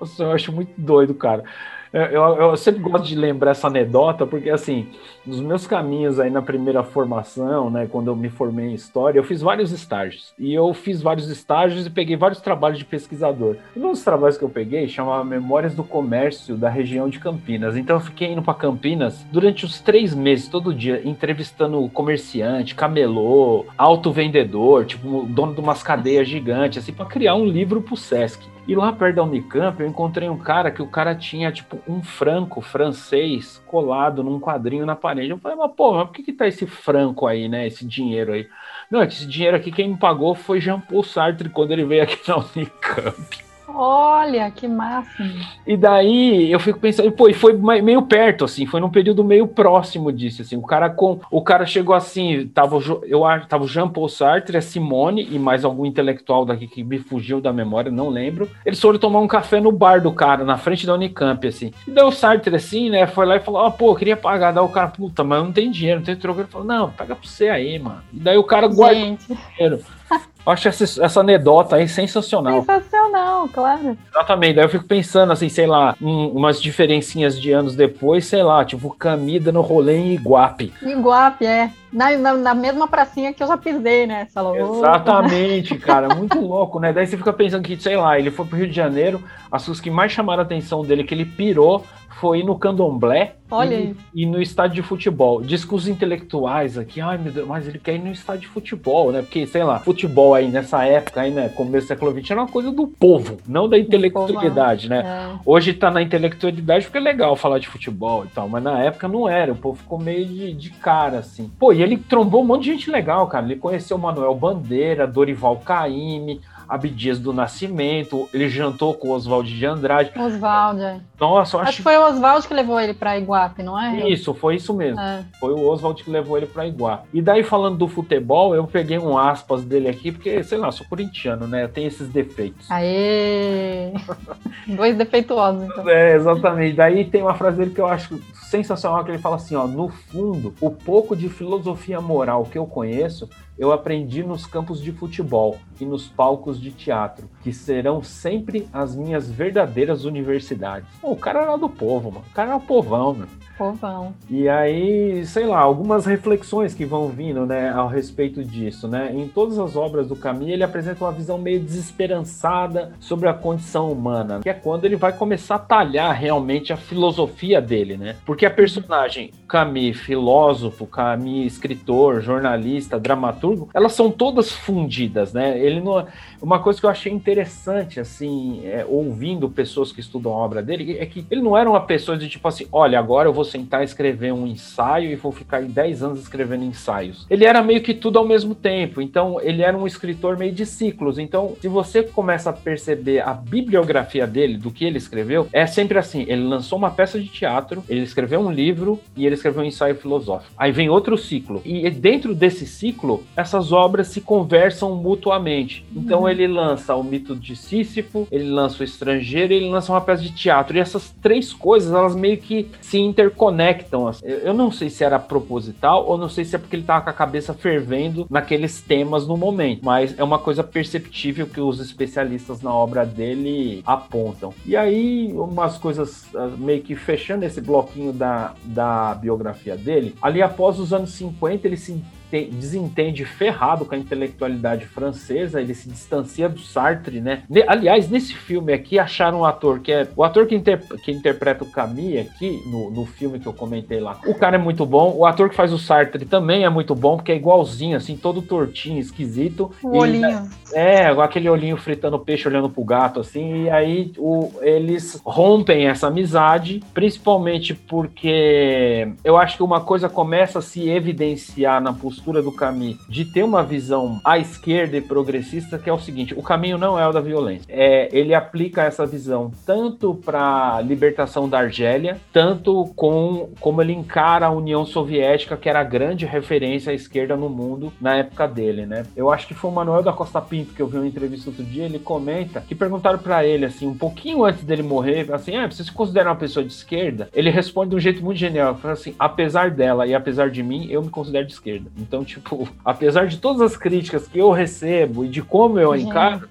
[0.00, 1.44] Nossa, eu acho muito doido, cara.
[1.92, 4.88] Eu, eu, sempre gosto de lembrar essa anedota, porque assim,
[5.26, 9.24] nos meus caminhos aí na primeira formação, né, quando eu me formei em história, eu
[9.24, 10.32] fiz vários estágios.
[10.38, 13.56] E eu fiz vários estágios e peguei vários trabalhos de pesquisador.
[13.76, 17.76] E um dos trabalhos que eu peguei chamava Memórias do Comércio da região de Campinas.
[17.76, 23.66] Então eu fiquei indo para Campinas durante os três meses, todo dia, entrevistando comerciante, camelô,
[23.76, 28.51] auto-vendedor, tipo, dono de umas cadeias gigantes, assim, para criar um livro pro Sesc.
[28.66, 32.00] E lá perto da Unicamp eu encontrei um cara que o cara tinha, tipo, um
[32.02, 35.30] franco francês colado num quadrinho na parede.
[35.30, 37.66] Eu falei, mas pô, mas por que, que tá esse franco aí, né?
[37.66, 38.48] Esse dinheiro aí?
[38.90, 42.16] Não, esse dinheiro aqui quem me pagou foi Jean Paul Sartre quando ele veio aqui
[42.28, 43.51] na Unicamp.
[43.74, 45.32] Olha, que máximo.
[45.66, 49.46] E daí eu fico pensando, pô, e foi meio perto, assim, foi num período meio
[49.46, 50.56] próximo disso, assim.
[50.56, 54.56] O cara com, o cara chegou assim, tava, eu acho, tava o Jean Paul Sartre,
[54.56, 58.50] a Simone e mais algum intelectual daqui que me fugiu da memória, não lembro.
[58.64, 61.72] Eles foram tomar um café no bar do cara, na frente da Unicamp, assim.
[61.86, 64.16] E daí o Sartre, assim, né, foi lá e falou, ó, oh, pô, eu queria
[64.16, 64.52] pagar.
[64.52, 66.40] Daí o cara, puta, mas não tenho dinheiro, não tenho troco.
[66.40, 68.02] Ele falou, não, paga pra você aí, mano.
[68.12, 69.80] E daí o cara guardou o dinheiro.
[70.44, 72.64] Acho essa, essa anedota aí sensacional.
[72.64, 73.96] Sensacional, claro.
[74.10, 74.54] Exatamente.
[74.56, 78.64] Daí eu fico pensando, assim, sei lá, um, umas diferencinhas de anos depois, sei lá,
[78.64, 80.72] tipo, Camida no rolê em Iguape.
[80.82, 81.70] Iguape, é.
[81.92, 84.26] Na, na, na, mesma pracinha que eu já pisei, né?
[84.26, 86.14] Exatamente, cara.
[86.14, 86.92] Muito louco, né?
[86.92, 89.80] Daí você fica pensando que, sei lá, ele foi pro Rio de Janeiro, as coisas
[89.80, 91.84] que mais chamaram a atenção dele, que ele pirou,
[92.20, 93.36] foi no candomblé
[93.70, 95.42] e, e, no estádio de futebol.
[95.42, 98.48] Diz que os intelectuais aqui, ai meu Deus, mas ele quer ir no estádio de
[98.48, 99.20] futebol, né?
[99.20, 102.48] Porque, sei lá, futebol aí nessa época, aí, né, começo do século XX, era uma
[102.48, 105.02] coisa do povo, não da intelectualidade, né?
[105.04, 105.38] É.
[105.44, 109.06] Hoje tá na intelectualidade porque é legal falar de futebol e tal, mas na época
[109.06, 111.50] não era, o povo ficou meio de, de cara, assim.
[111.58, 113.44] Pô, e ele trombou um monte de gente legal, cara.
[113.44, 116.40] Ele conheceu o Manuel Bandeira, Dorival Caymmi,
[116.72, 120.10] Abdias do Nascimento, ele jantou com Oswald de Andrade.
[120.18, 121.00] Oswald, é.
[121.20, 121.68] Nossa, acho...
[121.68, 124.08] acho que foi o Oswald que levou ele para Iguape, não é?
[124.08, 124.98] Isso, foi isso mesmo.
[124.98, 125.22] É.
[125.38, 127.08] Foi o Oswald que levou ele para Iguape.
[127.12, 130.86] E daí, falando do futebol, eu peguei um aspas dele aqui, porque, sei lá, sou
[130.86, 131.68] corintiano, né?
[131.68, 132.70] Tem esses defeitos.
[132.70, 133.92] Aê!
[134.66, 135.86] Dois defeituosos, então.
[135.86, 136.74] É, exatamente.
[136.74, 138.18] Daí tem uma frase dele que eu acho
[138.52, 142.66] sensacional, que ele fala assim, ó, no fundo, o pouco de filosofia moral que eu
[142.66, 148.68] conheço eu aprendi nos campos de futebol e nos palcos de teatro, que serão sempre
[148.72, 150.88] as minhas verdadeiras universidades.
[151.00, 152.24] Pô, o cara era do povo, mano.
[152.30, 153.28] O cara era o povão, mano.
[153.56, 154.14] Povão.
[154.28, 159.12] E aí, sei lá, algumas reflexões que vão vindo, né, ao respeito disso, né?
[159.14, 163.90] Em todas as obras do Camus, ele apresenta uma visão meio desesperançada sobre a condição
[163.90, 168.16] humana, que é quando ele vai começar a talhar realmente a filosofia dele, né?
[168.24, 175.58] Porque a personagem Camus, filósofo, Camus, escritor, jornalista, dramaturgo, elas são todas fundidas, né?
[175.58, 176.06] Ele não
[176.40, 180.98] uma coisa que eu achei interessante, assim, é, ouvindo pessoas que estudam a obra dele,
[180.98, 183.82] é que ele não era uma pessoa de tipo assim, olha, agora eu vou sentar
[183.82, 187.26] e escrever um ensaio e vou ficar 10 anos escrevendo ensaios.
[187.30, 190.66] Ele era meio que tudo ao mesmo tempo, então ele era um escritor meio de
[190.66, 191.18] ciclos.
[191.18, 195.98] Então, se você começa a perceber a bibliografia dele, do que ele escreveu, é sempre
[195.98, 199.66] assim: ele lançou uma peça de teatro, ele escreveu um livro e ele escreveu um
[199.66, 200.52] ensaio filosófico.
[200.56, 201.62] Aí vem outro ciclo.
[201.64, 205.84] E dentro desse ciclo, essas obras se conversam mutuamente.
[205.94, 210.00] Então, uhum ele lança o mito de Sísifo, ele lança o estrangeiro, ele lança uma
[210.00, 210.76] peça de teatro.
[210.76, 212.98] E essas três coisas, elas meio que se
[213.32, 214.08] interconectam.
[214.08, 214.24] Assim.
[214.26, 217.10] Eu não sei se era proposital ou não sei se é porque ele tava com
[217.10, 222.62] a cabeça fervendo naqueles temas no momento, mas é uma coisa perceptível que os especialistas
[222.62, 224.54] na obra dele apontam.
[224.64, 230.42] E aí, umas coisas ah, meio que fechando esse bloquinho da, da biografia dele, ali
[230.42, 232.02] após os anos 50, ele se
[232.40, 237.42] desentende ferrado com a intelectualidade francesa, ele se distancia do Sartre, né?
[237.66, 241.64] Aliás, nesse filme aqui acharam um ator que é o ator que, inter, que interpreta
[241.64, 244.18] o Camille aqui no, no filme que eu comentei lá.
[244.26, 247.16] O cara é muito bom, o ator que faz o Sartre também é muito bom,
[247.16, 249.70] porque é igualzinho, assim, todo tortinho, esquisito.
[249.82, 250.48] O olhinho.
[250.72, 256.06] É, aquele olhinho fritando peixe, olhando pro gato, assim, e aí o, eles rompem essa
[256.06, 262.52] amizade, principalmente porque eu acho que uma coisa começa a se evidenciar na postura do
[262.52, 266.78] Camus de ter uma visão à esquerda e progressista, que é o seguinte: o caminho
[266.78, 267.66] não é o da violência.
[267.68, 273.92] É, ele aplica essa visão tanto para a libertação da Argélia, tanto com como ele
[273.92, 278.46] encara a União Soviética, que era a grande referência à esquerda no mundo na época
[278.46, 279.04] dele, né?
[279.16, 281.64] Eu acho que foi o Manuel da Costa Pinto que eu vi uma entrevista outro
[281.64, 285.70] dia, ele comenta que perguntaram para ele assim, um pouquinho antes dele morrer, assim: "Ah,
[285.70, 288.94] você se considera uma pessoa de esquerda?" Ele responde de um jeito muito genial, fala
[288.94, 293.26] assim: "Apesar dela e apesar de mim, eu me considero de esquerda." Então, tipo, apesar
[293.26, 296.46] de todas as críticas que eu recebo e de como eu encaro,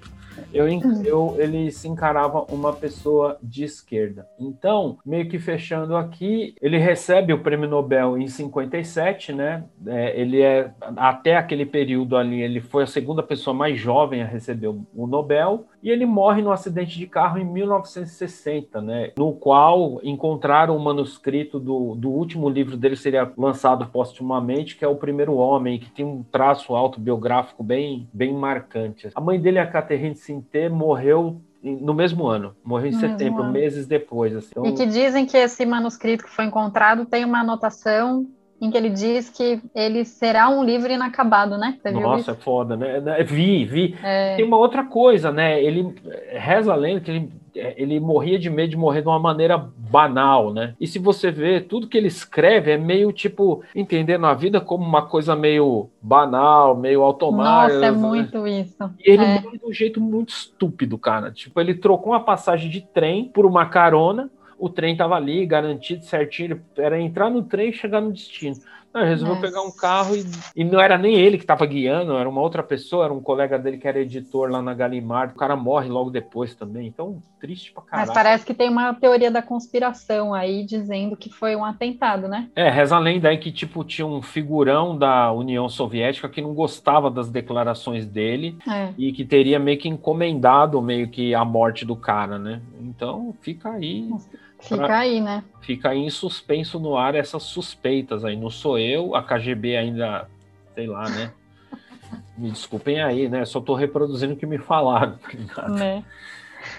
[0.52, 0.68] eu,
[1.06, 4.28] eu, ele se encarava uma pessoa de esquerda.
[4.40, 9.64] Então, meio que fechando aqui, ele recebe o prêmio Nobel em 57, né?
[9.86, 14.26] É, ele é, até aquele período ali, ele foi a segunda pessoa mais jovem a
[14.26, 19.12] receber o Nobel, e ele morre num acidente de carro em 1960, né?
[19.18, 24.86] No qual encontraram o um manuscrito do, do último livro dele, seria lançado postumamente, que
[24.86, 29.10] é O Primeiro Homem, que tem um traço autobiográfico bem, bem marcante.
[29.16, 33.86] A mãe dele, a Catherine Sinté, morreu no mesmo ano, morreu em no setembro, meses
[33.86, 34.36] depois.
[34.36, 34.50] Assim.
[34.52, 34.66] Então...
[34.66, 38.28] E que dizem que esse manuscrito que foi encontrado tem uma anotação
[38.62, 41.80] em que ele diz que ele será um livro inacabado, né?
[41.82, 43.02] Você Nossa, é foda, né?
[43.18, 43.96] É, vi, vi.
[44.04, 44.36] É...
[44.36, 45.62] Tem uma outra coisa, né?
[45.62, 45.96] Ele
[46.32, 50.54] reza a lenda que ele, ele morria de medo de morrer de uma maneira banal,
[50.54, 50.76] né?
[50.80, 54.86] E se você vê, tudo que ele escreve é meio tipo entendendo a vida como
[54.86, 57.74] uma coisa meio banal, meio automática.
[57.74, 57.98] Nossa, é né?
[57.98, 58.92] muito isso.
[59.00, 59.42] E ele é.
[59.42, 61.32] morre de um jeito muito estúpido, cara.
[61.32, 64.30] Tipo, ele trocou uma passagem de trem por uma carona
[64.62, 68.58] o trem tava ali, garantido certinho, era entrar no trem e chegar no destino.
[68.94, 69.48] Não, resolveu Nossa.
[69.48, 72.62] pegar um carro e, e, não era nem ele que estava guiando, era uma outra
[72.62, 75.34] pessoa, era um colega dele que era editor lá na Galimard.
[75.34, 76.88] O cara morre logo depois também.
[76.88, 78.08] Então, triste pra caralho.
[78.08, 82.50] Mas parece que tem uma teoria da conspiração aí dizendo que foi um atentado, né?
[82.54, 86.54] É, reza a lenda aí que, tipo, tinha um figurão da União Soviética que não
[86.54, 88.90] gostava das declarações dele é.
[88.98, 92.62] e que teria meio que encomendado meio que a morte do cara, né?
[92.82, 94.02] Então, fica aí.
[94.02, 94.51] Nossa.
[94.62, 95.00] Fica pra...
[95.00, 95.44] aí, né?
[95.62, 98.36] Fica aí em suspenso no ar essas suspeitas aí.
[98.36, 100.28] Não sou eu, a KGB ainda,
[100.74, 101.32] sei lá, né?
[102.38, 103.46] me desculpem aí, né?
[103.46, 105.18] Só tô reproduzindo o que me falaram,
[105.56, 106.04] tá Né?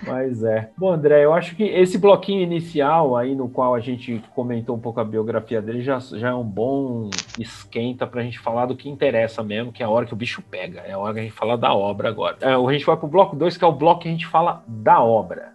[0.06, 0.70] Mas é.
[0.76, 4.80] Bom, André, eu acho que esse bloquinho inicial aí, no qual a gente comentou um
[4.80, 8.88] pouco a biografia dele, já, já é um bom esquenta pra gente falar do que
[8.88, 10.80] interessa mesmo, que é a hora que o bicho pega.
[10.80, 12.36] É a hora que a gente fala da obra agora.
[12.40, 14.62] É, a gente vai pro bloco 2, que é o bloco que a gente fala
[14.66, 15.52] da obra.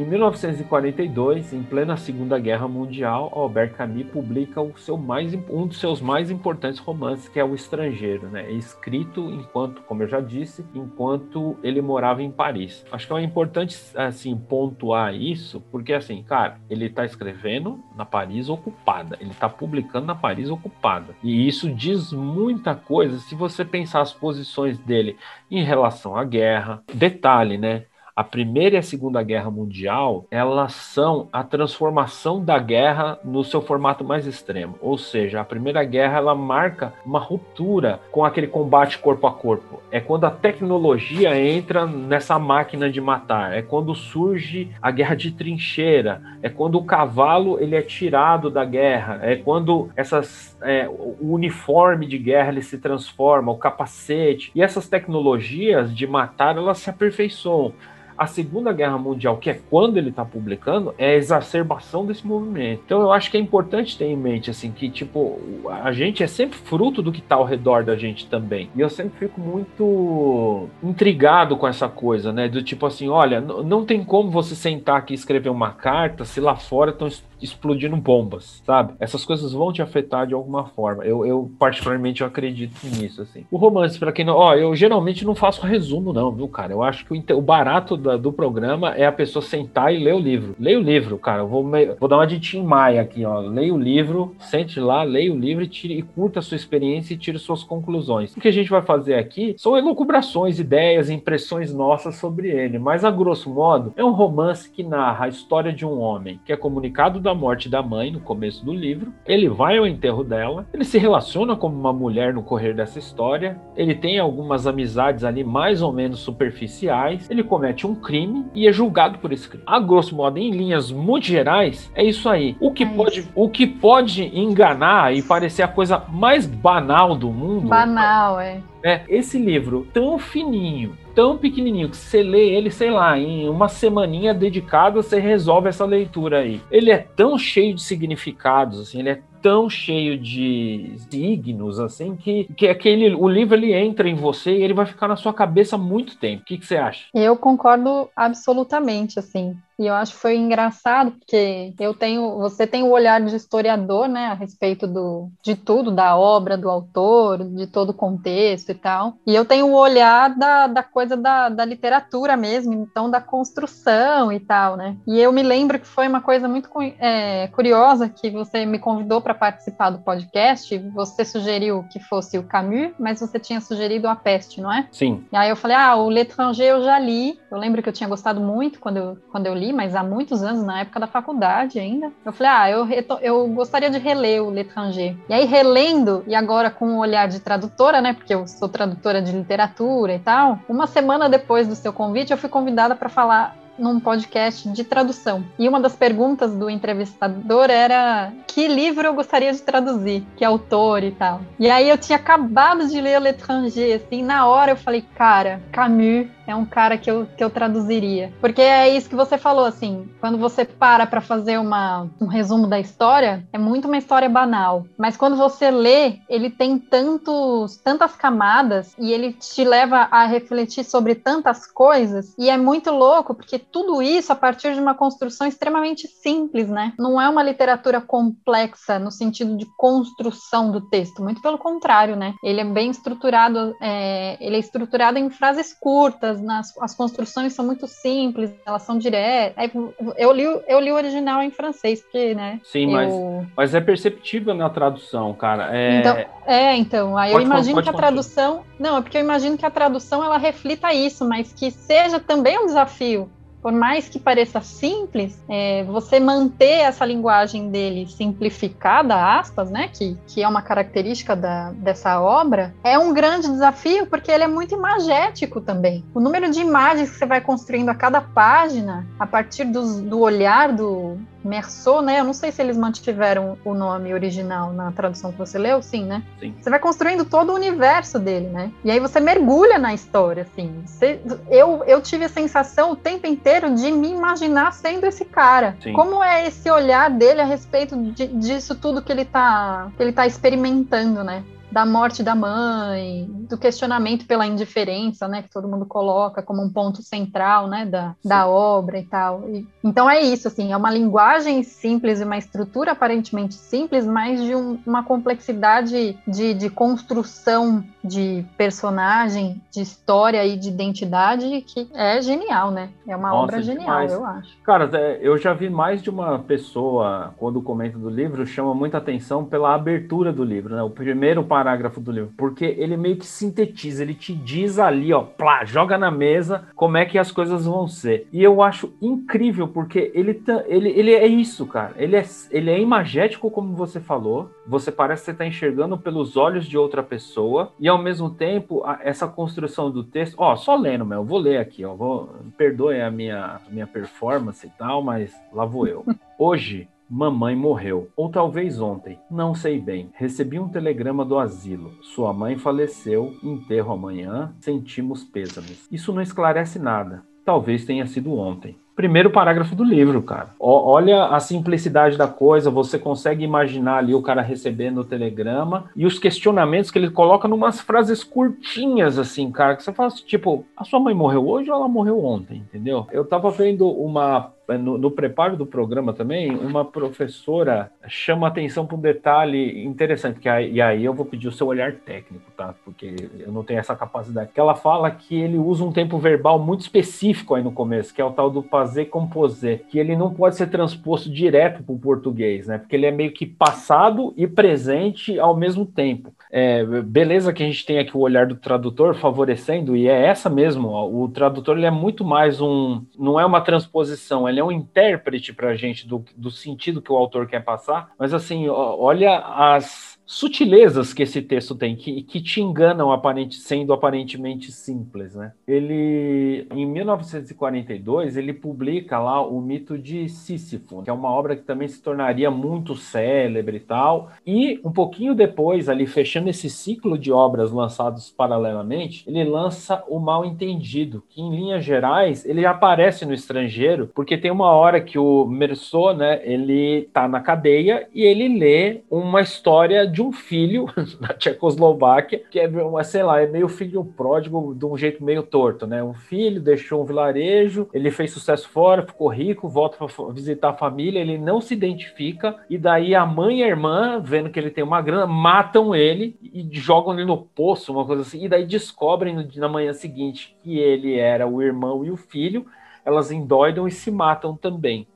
[0.00, 4.62] Em 1942, em plena Segunda Guerra Mundial, Albert Camus publica
[4.96, 8.46] mais, um dos seus mais importantes romances, que é O Estrangeiro, né?
[8.46, 12.82] É escrito enquanto, como eu já disse, enquanto ele morava em Paris.
[12.90, 18.48] Acho que é importante assim pontuar isso, porque assim, cara, ele está escrevendo na Paris
[18.48, 24.00] ocupada, ele está publicando na Paris ocupada, e isso diz muita coisa se você pensar
[24.00, 25.18] as posições dele
[25.50, 26.82] em relação à guerra.
[26.94, 27.84] Detalhe, né?
[28.20, 33.62] A Primeira e a Segunda Guerra Mundial, elas são a transformação da guerra no seu
[33.62, 34.74] formato mais extremo.
[34.82, 39.82] Ou seja, a Primeira Guerra ela marca uma ruptura com aquele combate corpo a corpo.
[39.90, 43.56] É quando a tecnologia entra nessa máquina de matar.
[43.56, 46.20] É quando surge a guerra de trincheira.
[46.42, 49.20] É quando o cavalo ele é tirado da guerra.
[49.22, 54.90] É quando essas é, o uniforme de guerra ele se transforma, o capacete e essas
[54.90, 57.72] tecnologias de matar elas se aperfeiçoam
[58.20, 62.82] a Segunda Guerra Mundial, que é quando ele está publicando, é a exacerbação desse movimento.
[62.84, 65.40] Então eu acho que é importante ter em mente assim que tipo
[65.82, 68.68] a gente é sempre fruto do que está ao redor da gente também.
[68.76, 72.46] E eu sempre fico muito intrigado com essa coisa, né?
[72.46, 76.42] Do tipo assim, olha, não tem como você sentar aqui e escrever uma carta se
[76.42, 77.08] lá fora estão
[77.42, 78.94] explodindo bombas, sabe?
[78.98, 81.04] Essas coisas vão te afetar de alguma forma.
[81.04, 83.44] Eu, eu particularmente, eu acredito nisso, assim.
[83.50, 84.36] O romance, para quem não...
[84.36, 86.72] Ó, eu geralmente não faço resumo, não, viu, cara?
[86.72, 90.14] Eu acho que o, o barato da, do programa é a pessoa sentar e ler
[90.14, 90.54] o livro.
[90.58, 91.42] Leia o livro, cara.
[91.42, 91.64] Eu vou,
[91.98, 93.40] vou dar uma de Tim Maia aqui, ó.
[93.40, 97.14] Leia o livro, sente lá, leia o livro e, tire, e curta a sua experiência
[97.14, 98.36] e tire suas conclusões.
[98.36, 102.78] O que a gente vai fazer aqui são elucubrações, ideias, impressões nossas sobre ele.
[102.78, 106.52] Mas, a grosso modo, é um romance que narra a história de um homem que
[106.52, 109.12] é comunicado da morte da mãe no começo do livro.
[109.26, 113.60] Ele vai ao enterro dela, ele se relaciona como uma mulher no correr dessa história,
[113.76, 118.72] ele tem algumas amizades ali mais ou menos superficiais, ele comete um crime e é
[118.72, 119.64] julgado por esse crime.
[119.66, 122.56] A grosso modo, em linhas muito gerais, é isso aí.
[122.60, 127.30] O que, é pode, o que pode enganar e parecer a coisa mais banal do
[127.30, 127.68] mundo.
[127.68, 128.60] Banal, é.
[128.82, 133.68] É, esse livro tão fininho, tão pequenininho que você lê ele, sei lá, em uma
[133.68, 136.60] semaninha dedicada, você resolve essa leitura aí.
[136.70, 142.44] Ele é tão cheio de significados, assim, ele é tão cheio de signos assim que,
[142.56, 145.78] que aquele o livro ele entra em você e ele vai ficar na sua cabeça
[145.78, 146.42] muito tempo.
[146.42, 147.06] O que, que você acha?
[147.14, 149.56] Eu concordo absolutamente assim.
[149.80, 154.06] E eu acho que foi engraçado, porque eu tenho, você tem o olhar de historiador,
[154.06, 158.74] né, a respeito do, de tudo, da obra, do autor, de todo o contexto e
[158.74, 159.14] tal.
[159.26, 164.30] E eu tenho o olhar da, da coisa da, da literatura mesmo, então da construção
[164.30, 164.98] e tal, né.
[165.06, 169.22] E eu me lembro que foi uma coisa muito é, curiosa que você me convidou
[169.22, 170.76] para participar do podcast.
[170.94, 174.86] Você sugeriu que fosse o Camus, mas você tinha sugerido a Peste, não é?
[174.92, 175.24] Sim.
[175.32, 177.40] E aí eu falei, ah, o L'Étranger eu já li.
[177.50, 180.42] Eu lembro que eu tinha gostado muito quando eu, quando eu li mas há muitos
[180.42, 182.12] anos, na época da faculdade ainda.
[182.24, 182.88] Eu falei, ah, eu,
[183.20, 185.16] eu gostaria de reler o L'Étranger.
[185.28, 188.68] E aí, relendo, e agora com o um olhar de tradutora, né, porque eu sou
[188.68, 193.08] tradutora de literatura e tal, uma semana depois do seu convite, eu fui convidada para
[193.08, 195.44] falar num podcast de tradução.
[195.58, 201.02] E uma das perguntas do entrevistador era que livro eu gostaria de traduzir, que autor
[201.02, 201.40] e tal.
[201.58, 206.28] E aí eu tinha acabado de ler L'Étranger, assim, na hora eu falei, cara, Camus
[206.50, 208.32] é um cara que eu, que eu traduziria.
[208.40, 212.66] Porque é isso que você falou, assim, quando você para para fazer uma, um resumo
[212.66, 214.86] da história, é muito uma história banal.
[214.96, 220.84] Mas quando você lê, ele tem tantos, tantas camadas e ele te leva a refletir
[220.84, 222.34] sobre tantas coisas.
[222.38, 226.92] E é muito louco, porque tudo isso a partir de uma construção extremamente simples, né?
[226.98, 232.34] Não é uma literatura complexa no sentido de construção do texto, muito pelo contrário, né?
[232.42, 237.64] Ele é bem estruturado, é, ele é estruturado em frases curtas, nas, as construções são
[237.64, 239.70] muito simples, elas são diretas.
[240.16, 242.60] Eu li, eu li o original em francês, porque, né?
[242.64, 242.90] Sim, eu...
[242.90, 245.76] mas, mas é perceptível na tradução, cara.
[245.76, 246.00] É...
[246.00, 248.64] Então, é, então, aí pode, eu imagino que a tradução.
[248.78, 252.58] Não, é porque eu imagino que a tradução ela reflita isso, mas que seja também
[252.58, 253.30] um desafio
[253.62, 260.16] por mais que pareça simples, é, você manter essa linguagem dele simplificada, aspas, né, que,
[260.26, 264.74] que é uma característica da, dessa obra, é um grande desafio porque ele é muito
[264.74, 266.04] imagético também.
[266.14, 270.20] O número de imagens que você vai construindo a cada página, a partir do, do
[270.20, 272.20] olhar do, Merceau, né?
[272.20, 276.04] Eu não sei se eles mantiveram o nome original na tradução que você leu, sim,
[276.04, 276.22] né?
[276.38, 276.54] Sim.
[276.60, 278.70] Você vai construindo todo o universo dele, né?
[278.84, 280.82] E aí você mergulha na história, assim.
[280.86, 285.76] Você, eu, eu tive a sensação o tempo inteiro de me imaginar sendo esse cara.
[285.82, 285.92] Sim.
[285.92, 290.12] Como é esse olhar dele a respeito de, disso tudo que ele tá, que ele
[290.12, 291.42] tá experimentando, né?
[291.70, 296.70] Da morte da mãe, do questionamento pela indiferença, né, que todo mundo coloca como um
[296.70, 299.48] ponto central, né, da, da obra e tal.
[299.48, 304.42] E, então é isso, assim, é uma linguagem simples e uma estrutura aparentemente simples, mas
[304.42, 311.88] de um, uma complexidade de, de construção de personagem, de história e de identidade que
[311.94, 312.90] é genial, né?
[313.06, 314.12] É uma Nossa, obra genial, demais.
[314.12, 314.58] eu acho.
[314.62, 318.98] Cara, é, eu já vi mais de uma pessoa, quando comenta do livro, chama muita
[318.98, 320.82] atenção pela abertura do livro, né?
[320.82, 321.59] O primeiro parágrafo
[322.00, 326.10] do livro, porque ele meio que sintetiza, ele te diz ali, ó, plá, joga na
[326.10, 328.26] mesa como é que as coisas vão ser.
[328.32, 331.94] E eu acho incrível, porque ele, ele, ele é isso, cara.
[331.96, 334.50] Ele é, ele é imagético, como você falou.
[334.66, 337.72] Você parece que você tá enxergando pelos olhos de outra pessoa.
[337.78, 340.36] E ao mesmo tempo, essa construção do texto.
[340.38, 341.94] Ó, só lendo, meu, eu vou ler aqui, ó.
[341.94, 346.04] Vou, perdoe a minha, minha performance e tal, mas lá vou eu.
[346.38, 350.10] Hoje, Mamãe morreu, ou talvez ontem, não sei bem.
[350.14, 351.90] Recebi um telegrama do asilo.
[352.02, 355.88] Sua mãe faleceu, enterro amanhã, sentimos pêsames.
[355.90, 357.24] Isso não esclarece nada.
[357.44, 360.50] Talvez tenha sido ontem primeiro parágrafo do livro, cara.
[360.58, 365.86] O, olha a simplicidade da coisa, você consegue imaginar ali o cara recebendo o telegrama
[365.96, 370.22] e os questionamentos que ele coloca numas frases curtinhas, assim, cara, que você fala assim,
[370.26, 373.06] tipo, a sua mãe morreu hoje ou ela morreu ontem, entendeu?
[373.10, 378.96] Eu tava vendo uma no, no preparo do programa também, uma professora chama atenção para
[378.96, 382.74] um detalhe interessante, que aí, e aí eu vou pedir o seu olhar técnico, tá?
[382.84, 384.50] Porque eu não tenho essa capacidade.
[384.52, 388.20] Que ela fala que ele usa um tempo verbal muito específico aí no começo, que
[388.20, 391.98] é o tal do fazer composer, que ele não pode ser transposto direto para o
[391.98, 392.78] português, né?
[392.78, 396.32] Porque ele é meio que passado e presente ao mesmo tempo.
[396.52, 400.50] É, beleza que a gente tem aqui o olhar do tradutor favorecendo, e é essa
[400.50, 400.88] mesmo.
[400.88, 403.02] Ó, o tradutor ele é muito mais um.
[403.18, 407.12] Não é uma transposição, ele é um intérprete para a gente do, do sentido que
[407.12, 408.12] o autor quer passar.
[408.18, 413.92] Mas assim, olha as sutilezas que esse texto tem, que, que te enganam aparente, sendo
[413.92, 415.52] aparentemente simples, né?
[415.66, 421.62] Ele, em 1942, ele publica lá o mito de Sísifo, que é uma obra que
[421.62, 424.30] também se tornaria muito célebre e tal.
[424.46, 430.20] E um pouquinho depois, ali fechando esse ciclo de obras lançados paralelamente, ele lança o
[430.20, 435.18] Mal Entendido, que em linhas gerais ele aparece no estrangeiro, porque tem uma hora que
[435.18, 440.32] o Merceau, né, ele tá na cadeia e ele lê uma história de de um
[440.32, 440.86] filho
[441.18, 442.70] na Tchecoslováquia, que é,
[443.02, 446.04] sei lá, é meio filho pródigo de um jeito meio torto, né?
[446.04, 450.76] Um filho deixou um vilarejo, ele fez sucesso fora, ficou rico, volta para visitar a
[450.76, 454.70] família, ele não se identifica, e daí a mãe e a irmã, vendo que ele
[454.70, 458.66] tem uma grana, matam ele e jogam ele no poço, uma coisa assim, e daí
[458.66, 462.66] descobrem na manhã seguinte que ele era o irmão e o filho,
[463.04, 465.06] elas endoidam e se matam também.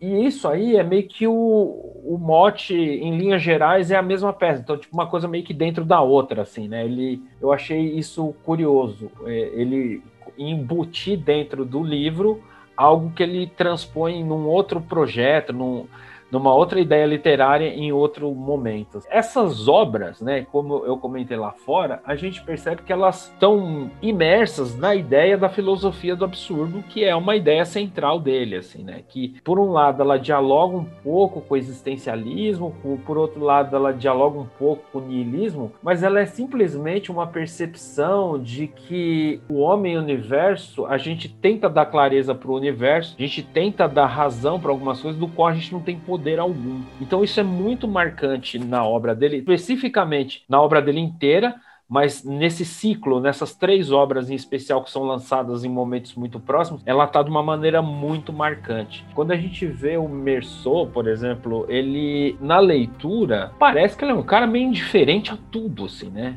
[0.00, 4.32] E isso aí é meio que o, o mote, em linhas gerais, é a mesma
[4.32, 4.60] peça.
[4.60, 6.84] Então, tipo, uma coisa meio que dentro da outra, assim, né?
[6.84, 9.10] Ele, eu achei isso curioso.
[9.26, 10.02] É, ele
[10.36, 12.42] embutir dentro do livro
[12.76, 15.86] algo que ele transpõe num outro projeto, num,
[16.30, 19.00] numa outra ideia literária em outro momento.
[19.10, 24.76] Essas obras, né, como eu comentei lá fora, a gente percebe que elas estão imersas
[24.76, 29.40] na ideia da filosofia do absurdo, que é uma ideia central dele, assim, né, que
[29.42, 32.74] por um lado ela dialoga um pouco com o existencialismo,
[33.04, 37.26] por outro lado ela dialoga um pouco com o niilismo, mas ela é simplesmente uma
[37.26, 42.56] percepção de que o homem e o universo, a gente tenta dar clareza para o
[42.56, 45.98] universo, a gente tenta dar razão para algumas coisas do qual a gente não tem
[45.98, 46.82] poder poder algum.
[47.00, 51.56] Então isso é muito marcante na obra dele, especificamente na obra dele inteira,
[51.88, 56.82] mas nesse ciclo, nessas três obras em especial que são lançadas em momentos muito próximos,
[56.86, 59.04] ela está de uma maneira muito marcante.
[59.14, 64.14] Quando a gente vê o Merceau, por exemplo, ele na leitura parece que ele é
[64.14, 66.36] um cara meio indiferente a tudo, assim, né?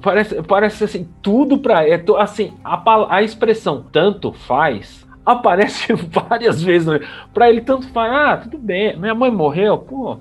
[0.00, 6.88] Parece, parece assim, tudo para é, assim, a, a expressão tanto faz aparece várias vezes.
[6.88, 7.00] Né?
[7.32, 10.18] Para ele, tanto faz, ah, tudo bem, minha mãe morreu, pô,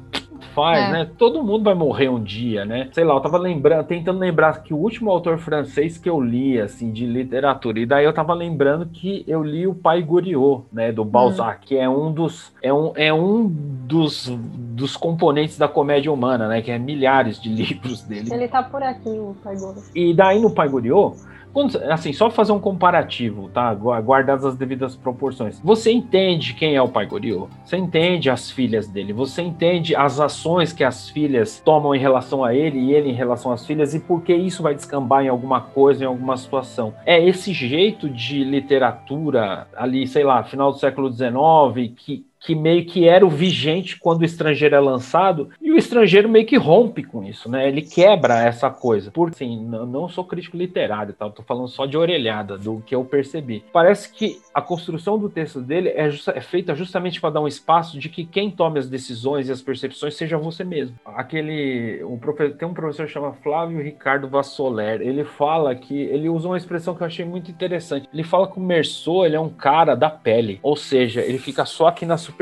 [0.53, 0.91] faz, é.
[0.91, 1.09] né?
[1.17, 2.89] Todo mundo vai morrer um dia, né?
[2.91, 6.59] Sei lá, eu tava lembrando, tentando lembrar que o último autor francês que eu li,
[6.59, 10.91] assim, de literatura, e daí eu tava lembrando que eu li o Pai Goriot, né,
[10.91, 11.65] do Balzac, hum.
[11.65, 16.61] que é um dos é um, é um dos, dos componentes da comédia humana, né,
[16.61, 18.29] que é milhares de livros dele.
[18.31, 19.85] Ele tá por aqui, o Pai Goriot.
[19.95, 21.17] E daí no Pai Goriot,
[21.53, 23.73] quando, assim, só fazer um comparativo, tá?
[23.73, 25.59] Guardadas as devidas proporções.
[25.63, 27.49] Você entende quem é o pai Goriot?
[27.63, 29.13] Você entende as filhas dele?
[29.13, 33.13] Você entende as ações que as filhas tomam em relação a ele e ele em
[33.13, 36.93] relação às filhas e por que isso vai descambar em alguma coisa, em alguma situação?
[37.05, 42.85] É esse jeito de literatura ali, sei lá, final do século XIX que que meio
[42.85, 47.03] que era o vigente quando o estrangeiro é lançado, e o estrangeiro meio que rompe
[47.03, 47.67] com isso, né?
[47.67, 49.11] Ele quebra essa coisa.
[49.11, 51.25] Por assim, não sou crítico literário, tá?
[51.25, 53.63] Eu tô falando só de orelhada do que eu percebi.
[53.71, 57.97] Parece que a construção do texto dele é, é feita justamente para dar um espaço
[57.97, 60.95] de que quem tome as decisões e as percepções seja você mesmo.
[61.05, 62.03] Aquele.
[62.03, 65.01] Um professor, tem um professor que chama Flávio Ricardo Vassoler.
[65.01, 65.95] Ele fala que.
[65.95, 68.07] Ele usa uma expressão que eu achei muito interessante.
[68.13, 70.59] Ele fala que o Merceau ele é um cara da pele.
[70.61, 72.32] Ou seja, ele fica só aqui na superfície.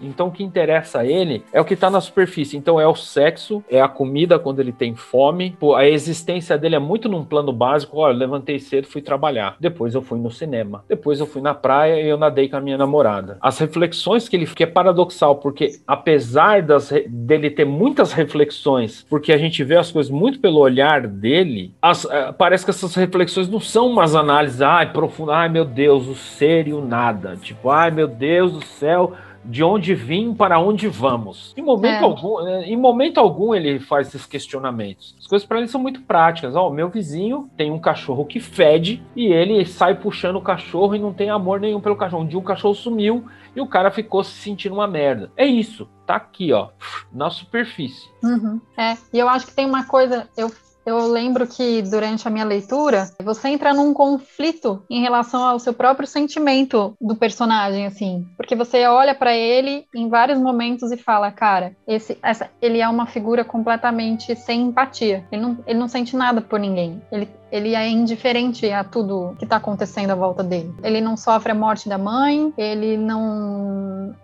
[0.00, 2.56] Então o que interessa a ele é o que está na superfície.
[2.56, 5.56] Então é o sexo, é a comida quando ele tem fome.
[5.58, 7.98] Pô, a existência dele é muito num plano básico.
[7.98, 9.56] Olha, levantei cedo, fui trabalhar.
[9.60, 10.84] Depois eu fui no cinema.
[10.88, 13.38] Depois eu fui na praia e eu nadei com a minha namorada.
[13.40, 19.32] As reflexões que ele que é paradoxal, porque apesar das, dele ter muitas reflexões, porque
[19.32, 23.48] a gente vê as coisas muito pelo olhar dele, as, uh, parece que essas reflexões
[23.48, 27.36] não são umas análises, ai, profundas, ai meu Deus, o ser e o nada.
[27.36, 29.12] Tipo, ai meu Deus do céu,
[29.48, 31.54] de onde vim, para onde vamos.
[31.56, 32.04] Em momento, é.
[32.04, 35.14] algum, né, em momento algum ele faz esses questionamentos.
[35.18, 36.54] As coisas para ele são muito práticas.
[36.54, 40.94] Ó, oh, meu vizinho tem um cachorro que fede e ele sai puxando o cachorro
[40.94, 42.22] e não tem amor nenhum pelo cachorro.
[42.22, 43.24] Um dia o cachorro sumiu
[43.54, 45.30] e o cara ficou se sentindo uma merda.
[45.36, 45.88] É isso.
[46.06, 46.68] Tá aqui, ó,
[47.12, 48.08] na superfície.
[48.22, 48.60] Uhum.
[48.76, 50.50] É, e eu acho que tem uma coisa, eu
[50.86, 55.74] eu lembro que durante a minha leitura, você entra num conflito em relação ao seu
[55.74, 61.32] próprio sentimento do personagem, assim, porque você olha para ele em vários momentos e fala,
[61.32, 65.24] cara, esse, essa, ele é uma figura completamente sem empatia.
[65.32, 67.02] Ele não, ele não sente nada por ninguém.
[67.10, 70.72] Ele, ele é indiferente a tudo que está acontecendo à volta dele.
[70.84, 74.14] Ele não sofre a morte da mãe, ele não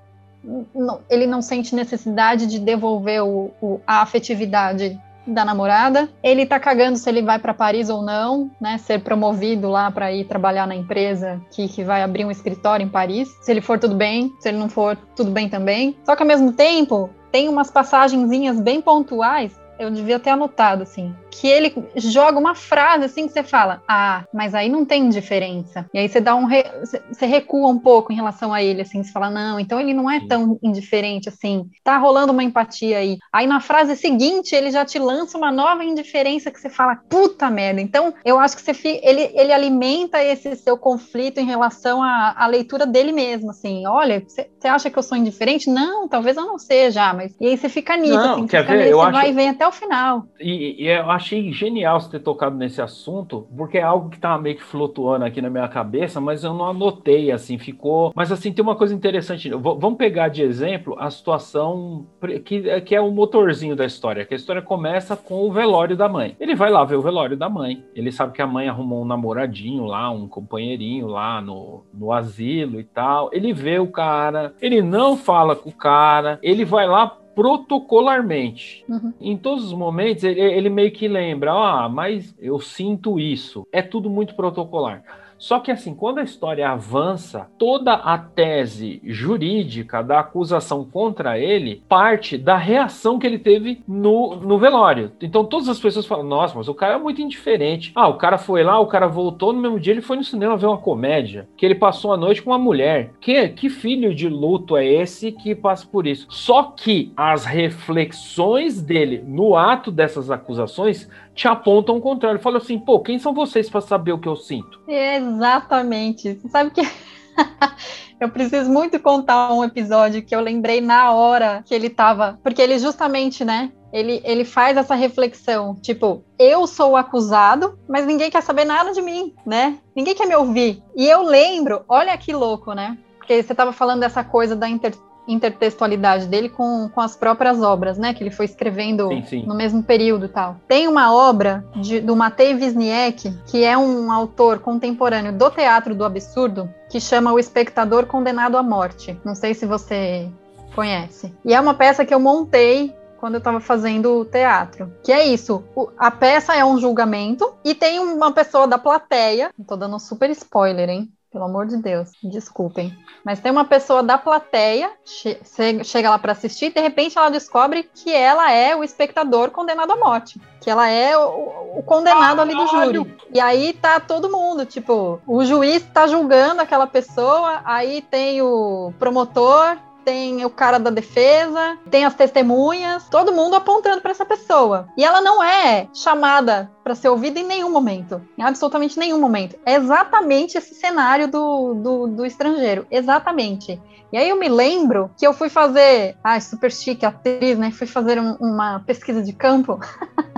[0.74, 6.08] não, ele não sente necessidade de devolver o, o, a afetividade da namorada.
[6.22, 8.78] Ele tá cagando se ele vai para Paris ou não, né?
[8.78, 12.88] Ser promovido lá para ir trabalhar na empresa que, que vai abrir um escritório em
[12.88, 13.28] Paris.
[13.40, 14.32] Se ele for, tudo bem.
[14.40, 15.96] Se ele não for, tudo bem também.
[16.04, 21.14] Só que ao mesmo tempo, tem umas passagenzinhas bem pontuais eu devia ter anotado, assim,
[21.32, 25.88] que ele joga uma frase assim que você fala, ah, mas aí não tem diferença.
[25.92, 26.64] E aí você dá um re...
[27.10, 30.10] você recua um pouco em relação a ele, assim, você fala, não, então ele não
[30.10, 33.18] é tão indiferente assim, tá rolando uma empatia aí.
[33.32, 37.50] Aí na frase seguinte ele já te lança uma nova indiferença que você fala, puta
[37.50, 37.80] merda.
[37.80, 42.46] Então eu acho que você ele, ele alimenta esse seu conflito em relação à, à
[42.46, 45.70] leitura dele mesmo, assim, olha, você, acha que eu sou indiferente?
[45.70, 48.76] Não, talvez eu não seja, mas e aí você fica nisso, não, assim, quer ver?
[48.78, 49.12] Nisso, eu acho...
[49.12, 50.26] vai e vem até o final.
[50.38, 54.42] E, e, eu achei genial você ter tocado nesse assunto, porque é algo que tava
[54.42, 58.12] meio que flutuando aqui na minha cabeça, mas eu não anotei, assim, ficou.
[58.14, 59.48] Mas assim, tem uma coisa interessante.
[59.48, 62.06] V vamos pegar de exemplo a situação
[62.44, 66.08] que, que é o motorzinho da história, que a história começa com o velório da
[66.08, 66.36] mãe.
[66.38, 67.84] Ele vai lá ver o velório da mãe.
[67.94, 72.80] Ele sabe que a mãe arrumou um namoradinho lá, um companheirinho lá no, no asilo
[72.80, 73.30] e tal.
[73.32, 78.84] Ele vê o cara, ele não fala com o cara, ele vai lá protocolarmente.
[78.88, 79.12] Uhum.
[79.20, 83.66] Em todos os momentos, ele, ele meio que lembra: ah, mas eu sinto isso.
[83.72, 85.02] É tudo muito protocolar.
[85.42, 91.82] Só que assim, quando a história avança, toda a tese jurídica da acusação contra ele
[91.88, 95.10] parte da reação que ele teve no, no velório.
[95.20, 97.90] Então todas as pessoas falam: nossa, mas o cara é muito indiferente.
[97.92, 100.56] Ah, o cara foi lá, o cara voltou, no mesmo dia ele foi no cinema
[100.56, 103.10] ver uma comédia, que ele passou a noite com uma mulher.
[103.20, 106.24] Que, que filho de luto é esse que passa por isso?
[106.30, 112.40] Só que as reflexões dele no ato dessas acusações te apontam o contrário.
[112.40, 114.80] Fala assim, pô, quem são vocês para saber o que eu sinto?
[114.86, 116.34] Exatamente.
[116.34, 116.82] Você sabe que
[118.20, 122.62] eu preciso muito contar um episódio que eu lembrei na hora que ele tava, porque
[122.62, 123.72] ele justamente, né?
[123.92, 128.90] Ele, ele faz essa reflexão, tipo, eu sou o acusado, mas ninguém quer saber nada
[128.92, 129.78] de mim, né?
[129.94, 130.82] Ninguém quer me ouvir.
[130.96, 132.96] E eu lembro, olha que louco, né?
[133.18, 134.94] Porque você estava falando dessa coisa da inter
[135.26, 138.12] intertextualidade dele com, com as próprias obras, né?
[138.12, 139.46] Que ele foi escrevendo sim, sim.
[139.46, 140.56] no mesmo período e tal.
[140.66, 146.04] Tem uma obra de, do Matei Wisniewski, que é um autor contemporâneo do teatro do
[146.04, 149.18] absurdo, que chama O Espectador Condenado à Morte.
[149.24, 150.28] Não sei se você
[150.74, 151.34] conhece.
[151.44, 154.92] E é uma peça que eu montei quando eu estava fazendo teatro.
[155.04, 159.50] Que é isso, o, a peça é um julgamento e tem uma pessoa da plateia,
[159.64, 161.08] tô dando um super spoiler, hein?
[161.32, 162.94] Pelo amor de Deus, desculpem.
[163.24, 165.40] Mas tem uma pessoa da plateia, che
[165.82, 169.92] chega lá para assistir, e de repente ela descobre que ela é o espectador condenado
[169.92, 170.38] à morte.
[170.60, 172.42] Que ela é o, o condenado Caralho.
[172.42, 173.16] ali do júri.
[173.32, 178.92] E aí tá todo mundo, tipo, o juiz tá julgando aquela pessoa, aí tem o
[178.98, 184.88] promotor, tem o cara da defesa, tem as testemunhas, todo mundo apontando para essa pessoa.
[184.96, 189.56] E ela não é chamada para ser ouvida em nenhum momento, em absolutamente nenhum momento.
[189.64, 193.80] É exatamente esse cenário do, do, do estrangeiro, exatamente.
[194.12, 197.70] E aí eu me lembro que eu fui fazer, ah, super chique, atriz, né?
[197.70, 199.80] Fui fazer um, uma pesquisa de campo.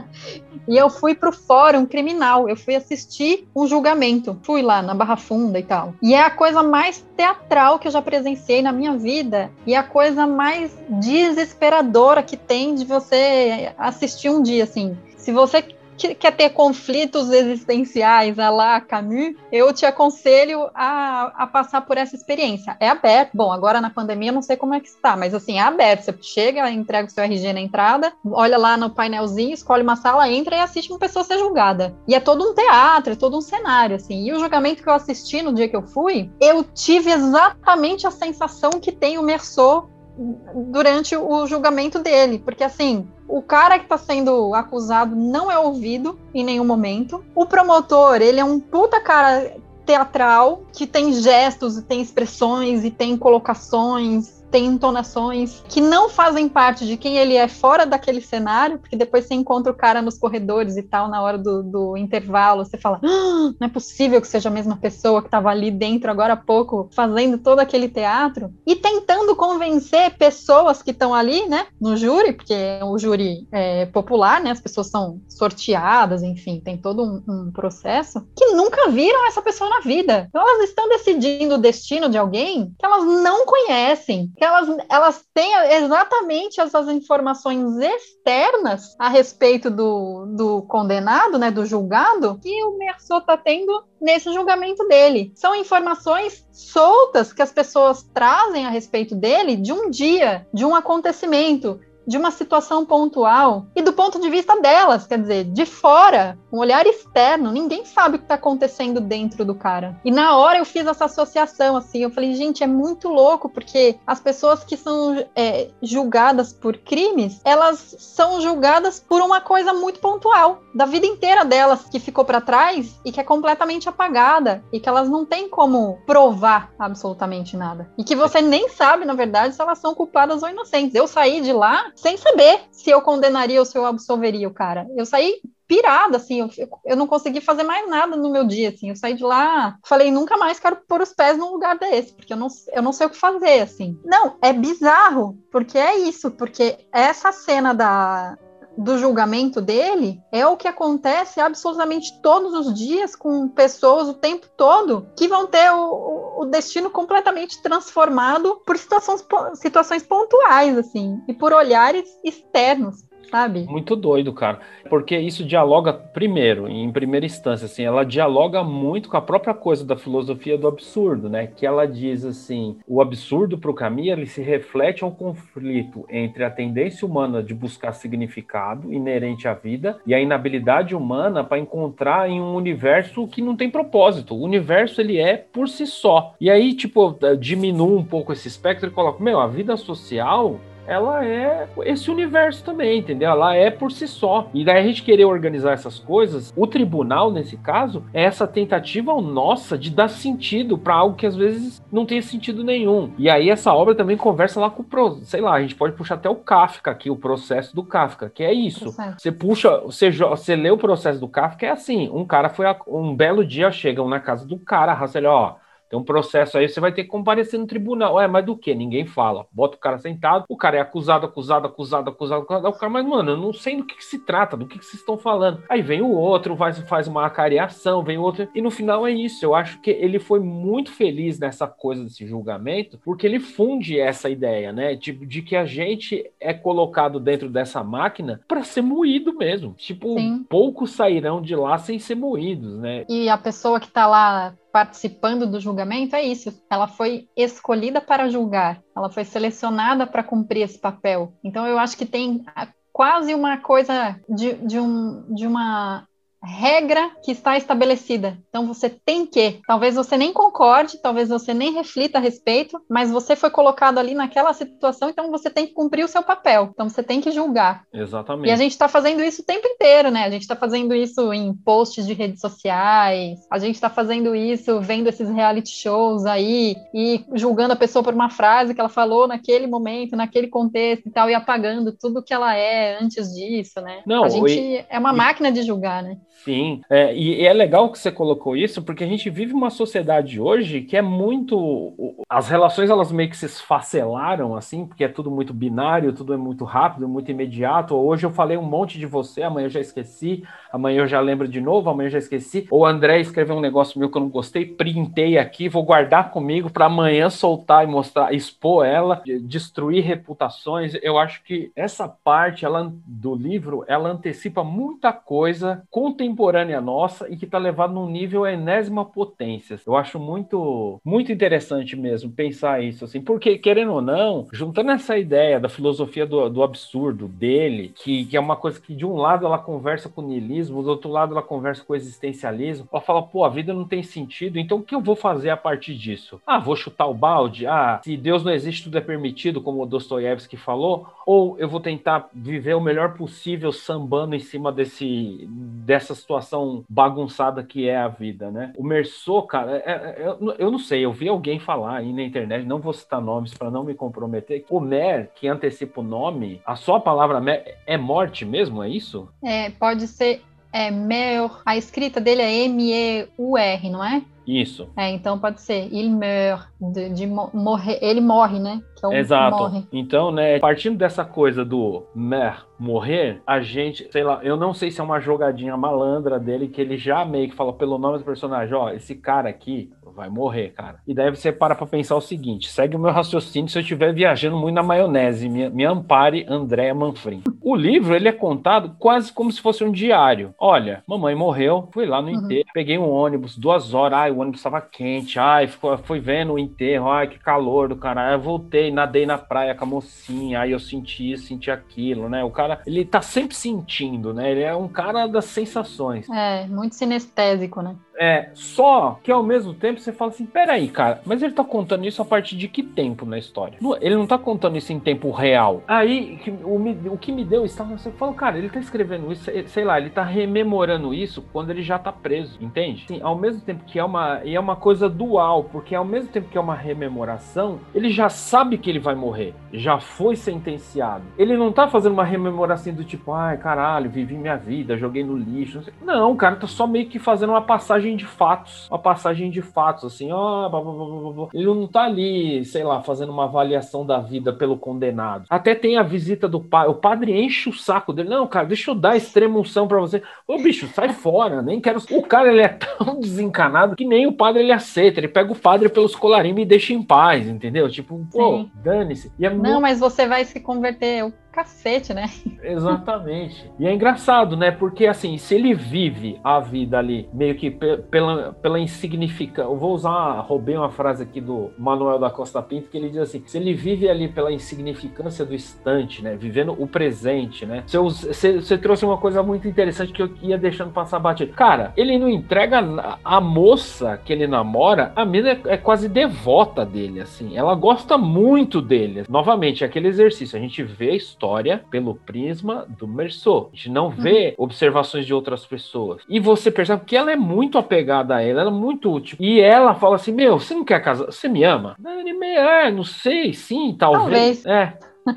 [0.67, 4.39] E eu fui pro fórum criminal, eu fui assistir um julgamento.
[4.43, 5.95] Fui lá na Barra Funda e tal.
[6.03, 9.83] E é a coisa mais teatral que eu já presenciei na minha vida e a
[9.83, 14.97] coisa mais desesperadora que tem de você assistir um dia assim.
[15.17, 15.65] Se você
[15.97, 21.97] que quer ter conflitos existenciais a lá Camus, eu te aconselho a, a passar por
[21.97, 22.77] essa experiência.
[22.81, 23.31] É aberto.
[23.35, 26.03] Bom, agora na pandemia eu não sei como é que está, mas assim, é aberto.
[26.03, 30.29] Você chega, entrega o seu RG na entrada, olha lá no painelzinho, escolhe uma sala,
[30.29, 31.95] entra e assiste uma pessoa ser julgada.
[32.07, 34.27] E é todo um teatro, é todo um cenário, assim.
[34.27, 38.11] E o julgamento que eu assisti no dia que eu fui, eu tive exatamente a
[38.11, 43.99] sensação que tem o Merceau durante o julgamento dele, porque assim, o cara que está
[43.99, 47.25] sendo acusado não é ouvido em nenhum momento.
[47.35, 53.17] O promotor, ele é um puta cara teatral que tem gestos, tem expressões e tem
[53.17, 58.95] colocações tem entonações que não fazem parte de quem ele é fora daquele cenário, porque
[58.95, 62.79] depois você encontra o cara nos corredores e tal, na hora do, do intervalo, você
[62.79, 66.35] fala, ah, não é possível que seja a mesma pessoa que estava ali dentro agora
[66.35, 71.97] há pouco, fazendo todo aquele teatro, e tentando convencer pessoas que estão ali, né, no
[71.97, 77.25] júri, porque o júri é popular, né, as pessoas são sorteadas, enfim, tem todo um,
[77.29, 80.27] um processo, que nunca viram essa pessoa na vida.
[80.29, 85.25] Então elas estão decidindo o destino de alguém que elas não conhecem, que elas, elas
[85.33, 92.79] têm exatamente essas informações externas a respeito do, do condenado, né, do julgado, que o
[92.79, 95.33] Merceau está tendo nesse julgamento dele.
[95.35, 100.75] São informações soltas que as pessoas trazem a respeito dele de um dia, de um
[100.75, 106.39] acontecimento, de uma situação pontual e do ponto de vista delas, quer dizer, de fora,
[106.53, 109.99] um olhar externo, ninguém sabe o que está acontecendo dentro do cara.
[110.05, 113.97] E na hora eu fiz essa associação, assim, eu falei, gente, é muito louco, porque
[114.07, 120.01] as pessoas que são é, julgadas por crimes, elas são julgadas por uma coisa muito
[120.01, 124.81] pontual, da vida inteira delas, que ficou para trás e que é completamente apagada, e
[124.81, 127.91] que elas não têm como provar absolutamente nada.
[127.97, 130.95] E que você nem sabe, na verdade, se elas são culpadas ou inocentes.
[130.95, 134.87] Eu saí de lá sem saber se eu condenaria ou se eu absolveria o cara.
[134.97, 136.51] Eu saí pirada, assim, eu,
[136.85, 140.11] eu não consegui fazer mais nada no meu dia, assim, eu saí de lá, falei,
[140.11, 143.07] nunca mais quero pôr os pés num lugar desse, porque eu não, eu não sei
[143.07, 143.99] o que fazer, assim.
[144.05, 148.37] Não, é bizarro, porque é isso, porque essa cena da,
[148.77, 154.47] do julgamento dele é o que acontece absolutamente todos os dias com pessoas o tempo
[154.57, 161.35] todo que vão ter o, o destino completamente transformado por situações, situações pontuais, assim, e
[161.35, 163.65] por olhares externos sabe?
[163.65, 164.61] Muito doido, cara.
[164.89, 169.85] Porque isso dialoga, primeiro, em primeira instância, assim, ela dialoga muito com a própria coisa
[169.85, 171.47] da filosofia do absurdo, né?
[171.47, 176.05] Que ela diz assim: o absurdo para o Camus ele se reflete a um conflito
[176.11, 181.59] entre a tendência humana de buscar significado inerente à vida e a inabilidade humana para
[181.59, 184.35] encontrar em um universo que não tem propósito.
[184.35, 186.35] O universo ele é por si só.
[186.41, 191.25] E aí, tipo, diminui um pouco esse espectro e coloca: meu, a vida social ela
[191.25, 193.31] é esse universo também, entendeu?
[193.31, 194.49] Ela é por si só.
[194.53, 199.13] E daí a gente querer organizar essas coisas, o tribunal, nesse caso, é essa tentativa
[199.21, 203.13] nossa de dar sentido para algo que às vezes não tem sentido nenhum.
[203.19, 206.17] E aí essa obra também conversa lá com o, sei lá, a gente pode puxar
[206.17, 208.95] até o Kafka aqui, o processo do Kafka, que é isso.
[209.19, 212.77] Você puxa, você, você lê o processo do Kafka, é assim, um cara foi, a,
[212.87, 215.55] um belo dia chegam na casa do cara, ele, ó,
[215.95, 218.21] tem um processo aí, você vai ter que comparecer no tribunal.
[218.21, 218.75] É, mas do que?
[218.75, 219.47] Ninguém fala.
[219.53, 222.69] Bota o cara sentado, o cara é acusado, acusado, acusado, acusado, acusado.
[222.69, 224.85] O cara, mas, mano, eu não sei do que, que se trata, do que, que
[224.85, 225.63] vocês estão falando.
[225.69, 228.49] Aí vem o outro, faz, faz uma acariação, vem o outro.
[228.55, 229.45] E no final é isso.
[229.45, 234.29] Eu acho que ele foi muito feliz nessa coisa desse julgamento, porque ele funde essa
[234.29, 234.97] ideia, né?
[234.97, 239.75] Tipo, de que a gente é colocado dentro dessa máquina para ser moído mesmo.
[239.75, 240.45] Tipo, Sim.
[240.49, 243.05] poucos sairão de lá sem ser moídos, né?
[243.09, 246.53] E a pessoa que tá lá participando do julgamento é isso.
[246.69, 251.33] Ela foi escolhida para julgar, ela foi selecionada para cumprir esse papel.
[251.45, 252.45] Então eu acho que tem
[252.93, 256.09] quase uma coisa de, de, um, de uma
[256.45, 258.39] regra que está estabelecida.
[258.49, 263.11] Então você tem que, talvez você nem concorde, talvez você nem reflita a respeito, mas
[263.11, 266.71] você foi colocado ali naquela situação, então você tem que cumprir o seu papel.
[266.73, 267.85] Então você tem que julgar.
[267.93, 268.49] Exatamente.
[268.49, 270.25] E a gente está fazendo isso o tempo inteiro, né?
[270.25, 274.81] A gente está fazendo isso em posts de redes sociais, a gente está fazendo isso
[274.81, 279.27] vendo esses reality shows aí e julgando a pessoa por uma frase que ela falou
[279.27, 284.03] naquele momento, naquele contexto e tal, e apagando tudo que ela é antes disso, né?
[284.07, 285.17] Não, a gente e, é uma e...
[285.17, 286.19] máquina de julgar, né?
[286.43, 289.71] Sim, é, e, e, é legal que você colocou isso, porque a gente vive uma
[289.71, 291.95] sociedade hoje que é muito.
[292.29, 296.37] As relações elas meio que se esfacelaram, assim, porque é tudo muito binário, tudo é
[296.37, 297.95] muito rápido, muito imediato.
[297.95, 301.49] Hoje eu falei um monte de você, amanhã eu já esqueci, amanhã eu já lembro
[301.49, 302.67] de novo, amanhã eu já esqueci.
[302.71, 306.31] Ou o André escreveu um negócio meu que eu não gostei, printei aqui, vou guardar
[306.31, 310.95] comigo para amanhã soltar e mostrar, expor ela, destruir reputações.
[311.01, 317.29] Eu acho que essa parte ela, do livro ela antecipa muita coisa contemporânea contemporânea nossa
[317.29, 319.79] e que está levado num nível enésima potência.
[319.87, 325.19] Eu acho muito, muito interessante mesmo pensar isso, assim, porque, querendo ou não, juntando essa
[325.19, 329.17] ideia da filosofia do, do absurdo dele, que, que é uma coisa que de um
[329.17, 333.03] lado ela conversa com o niilismo, do outro lado ela conversa com o existencialismo, ela
[333.03, 335.95] fala, pô, a vida não tem sentido, então o que eu vou fazer a partir
[335.95, 336.41] disso?
[336.47, 337.67] Ah, vou chutar o balde?
[337.67, 341.81] Ah, se Deus não existe, tudo é permitido, como o Dostoiévski falou, ou eu vou
[341.81, 347.97] tentar viver o melhor possível sambando em cima desse, dessa nessa situação bagunçada que é
[347.97, 348.73] a vida, né?
[348.77, 352.23] O Merceau, cara, é, é, eu, eu não sei, eu vi alguém falar aí na
[352.23, 354.65] internet, não vou citar nomes para não me comprometer.
[354.71, 359.29] O Mer, que antecipa o nome, a só palavra Mer é morte mesmo, é isso?
[359.43, 360.41] É, pode ser
[360.75, 361.63] é Meur.
[361.65, 364.23] A escrita dele é M-E-U-R, não é?
[364.47, 364.91] Isso.
[364.95, 368.83] É, então pode ser il meurt, de, de morrer, ele morre, né?
[368.95, 369.57] Que é o Exato.
[369.57, 369.87] Morre.
[369.91, 374.91] Então, né, partindo dessa coisa do mer, morrer, a gente, sei lá, eu não sei
[374.91, 378.25] se é uma jogadinha malandra dele que ele já meio que fala pelo nome do
[378.25, 381.01] personagem, ó, esse cara aqui, vai morrer, cara.
[381.07, 384.13] E daí você para pra pensar o seguinte: segue o meu raciocínio se eu estiver
[384.13, 385.49] viajando muito na maionese.
[385.49, 387.43] Me, me ampare, André Manfrim.
[387.61, 390.55] O livro, ele é contado quase como se fosse um diário.
[390.59, 392.45] Olha, mamãe morreu, fui lá no uhum.
[392.45, 396.59] enterro, peguei um ônibus, duas horas, ai, o ônibus estava quente, ai, fui vendo o
[396.59, 398.29] enterro, ai, que calor do cara.
[398.29, 402.29] Aí eu voltei, nadei na praia com a mocinha, aí eu senti isso, senti aquilo,
[402.29, 402.45] né?
[402.45, 404.51] O cara, ele tá sempre sentindo, né?
[404.51, 406.29] Ele é um cara das sensações.
[406.29, 407.97] É, muito sinestésico, né?
[408.19, 412.07] É, só que ao mesmo tempo você fala assim: peraí, cara, mas ele tá contando
[412.07, 413.79] isso a partir de que tempo na história?
[414.01, 415.83] Ele não tá contando isso em tempo real.
[415.87, 419.85] Aí, o, o que me deu estava você falou, cara, ele tá escrevendo isso, sei
[419.85, 423.05] lá, ele tá rememorando isso quando ele já tá preso, entende?
[423.07, 426.49] Sim, ao mesmo tempo que é uma, é uma coisa dual, porque ao mesmo tempo
[426.49, 431.25] que é uma rememoração, ele já sabe que ele vai morrer, já foi sentenciado.
[431.39, 435.37] Ele não tá fazendo uma rememoração do tipo, ai, caralho, vivi minha vida, joguei no
[435.37, 435.83] lixo.
[436.03, 438.89] Não, não cara tá só meio que fazendo uma passagem passagem de fatos.
[438.91, 440.69] Uma passagem de fatos, assim, ó.
[440.69, 445.47] Oh, ele não tá ali, sei lá, fazendo uma avaliação da vida pelo condenado.
[445.49, 446.87] Até tem a visita do pai.
[446.87, 448.29] O padre enche o saco dele.
[448.29, 450.23] Não, cara, deixa eu dar extrema unção pra você.
[450.47, 452.01] Ô, bicho, sai fora, nem quero.
[452.11, 455.21] O cara, ele é tão desencanado que nem o padre ele aceita.
[455.21, 457.89] Ele pega o padre pelos colarinhos e deixa em paz, entendeu?
[457.89, 459.33] Tipo, pô, dane-se.
[459.41, 459.81] É não, muito...
[459.81, 462.29] mas você vai se converter cacete, né?
[462.61, 463.71] Exatamente.
[463.79, 464.73] E é engraçado, né?
[464.73, 469.69] Porque assim, se ele vive a vida ali meio que pela, pela insignificância.
[469.69, 473.19] Eu vou usar, roubei uma frase aqui do Manuel da Costa Pinto, que ele diz
[473.19, 476.35] assim: se ele vive ali pela insignificância do instante, né?
[476.35, 477.85] Vivendo o presente, né?
[477.87, 481.53] Você, você trouxe uma coisa muito interessante que eu ia deixando passar batido.
[481.53, 482.83] Cara, ele não entrega
[483.25, 487.57] a moça que ele namora, a mina é, é quase devota dele, assim.
[487.57, 489.25] Ela gosta muito dele.
[489.29, 490.59] Novamente, é aquele exercício.
[490.59, 493.71] A gente vê a história história pelo prisma do Merceau.
[493.73, 494.65] A gente não vê uhum.
[494.65, 496.23] observações de outras pessoas.
[496.29, 499.37] E você percebe que ela é muito apegada a ela, ela é muito útil.
[499.39, 501.27] E ela fala assim: Meu, você não quer casar?
[501.27, 501.97] Você me ama?
[502.43, 504.63] É, não sei, sim, talvez.
[504.63, 504.67] talvez.
[504.67, 504.99] É.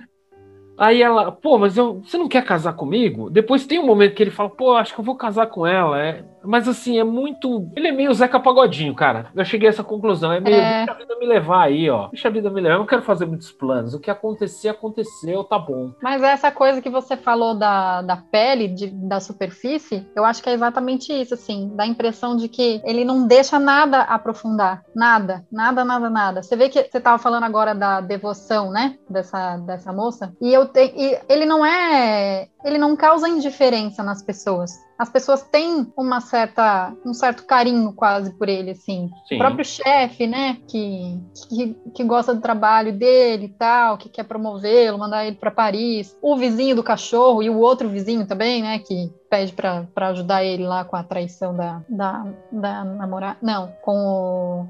[0.77, 3.29] Aí ela, pô, mas eu, você não quer casar comigo?
[3.29, 5.99] Depois tem um momento que ele fala, pô, acho que eu vou casar com ela.
[5.99, 7.69] É, mas assim, é muito.
[7.75, 9.27] Ele é meio Zeca Pagodinho, cara.
[9.35, 10.31] Eu cheguei a essa conclusão.
[10.31, 10.55] É meio.
[10.55, 10.85] É...
[10.85, 12.07] Deixa a vida me levar aí, ó.
[12.07, 12.75] Deixa a vida me levar.
[12.75, 13.93] Eu não quero fazer muitos planos.
[13.93, 15.91] O que acontecer, aconteceu, tá bom.
[16.01, 20.49] Mas essa coisa que você falou da, da pele, de, da superfície, eu acho que
[20.49, 21.71] é exatamente isso, assim.
[21.75, 24.83] Dá a impressão de que ele não deixa nada aprofundar.
[24.95, 26.43] Nada, nada, nada, nada.
[26.43, 28.97] Você vê que você tava falando agora da devoção, né?
[29.09, 30.33] Dessa, dessa moça.
[30.41, 32.47] E eu te, e ele não é.
[32.63, 38.31] Ele não causa indiferença nas pessoas as pessoas têm uma certa, um certo carinho quase
[38.33, 39.09] por ele, assim.
[39.27, 39.35] Sim.
[39.35, 44.23] O próprio chefe, né, que, que, que, gosta do trabalho dele e tal, que quer
[44.23, 46.17] promovê-lo, mandar ele para Paris.
[46.21, 50.65] O vizinho do cachorro e o outro vizinho também, né, que pede para ajudar ele
[50.65, 53.37] lá com a traição da, da, da namorada.
[53.41, 53.93] Não, com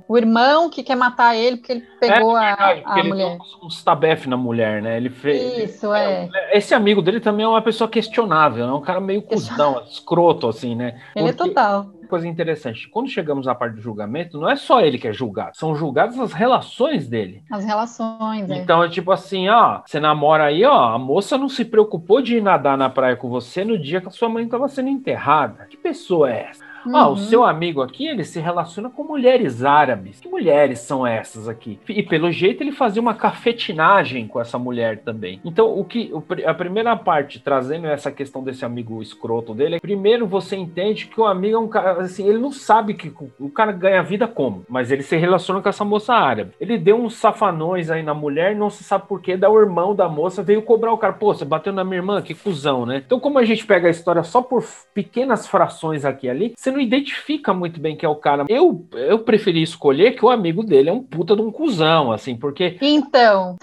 [0.07, 3.09] o, o, irmão que quer matar ele porque ele pegou é, verdade, a, a ele
[3.09, 3.37] mulher.
[3.63, 4.97] um stabef na mulher, né?
[4.97, 5.69] Ele fez.
[5.69, 6.29] Isso, é.
[6.33, 6.57] é.
[6.57, 8.73] Esse amigo dele também é uma pessoa questionável, é né?
[8.73, 10.99] um cara meio cuzão, escroto, assim, né?
[11.15, 11.49] Ele é porque...
[11.49, 12.87] é total coisa interessante.
[12.89, 16.19] Quando chegamos à parte do julgamento, não é só ele que é julgado, são julgadas
[16.19, 17.43] as relações dele.
[17.51, 18.57] As relações, é.
[18.57, 22.37] Então é tipo assim, ó, você namora aí, ó, a moça não se preocupou de
[22.37, 25.65] ir nadar na praia com você no dia que a sua mãe estava sendo enterrada.
[25.69, 26.66] Que pessoa é essa?
[26.87, 26.95] Uhum.
[26.95, 30.19] Ah, o seu amigo aqui, ele se relaciona com mulheres árabes.
[30.19, 31.79] Que mulheres são essas aqui?
[31.89, 35.39] E pelo jeito ele fazia uma cafetinagem com essa mulher também.
[35.43, 36.11] Então, o que
[36.45, 41.19] a primeira parte trazendo essa questão desse amigo escroto dele, é primeiro você entende que
[41.19, 44.65] o amigo é um cara assim, ele não sabe que o cara ganha vida como,
[44.69, 46.51] mas ele se relaciona com essa moça árabe.
[46.59, 50.09] Ele deu uns safanões aí na mulher, não se sabe por quê, o irmão da
[50.09, 51.13] moça veio cobrar o cara.
[51.13, 53.01] Pô, você bateu na minha irmã, que cuzão, né?
[53.05, 54.63] Então, como a gente pega a história só por
[54.93, 58.45] pequenas frações aqui e ali, você não identifica muito bem que é o cara.
[58.49, 62.35] Eu, eu preferi escolher que o amigo dele é um puta de um cuzão, assim,
[62.35, 62.77] porque.
[62.81, 63.57] Então.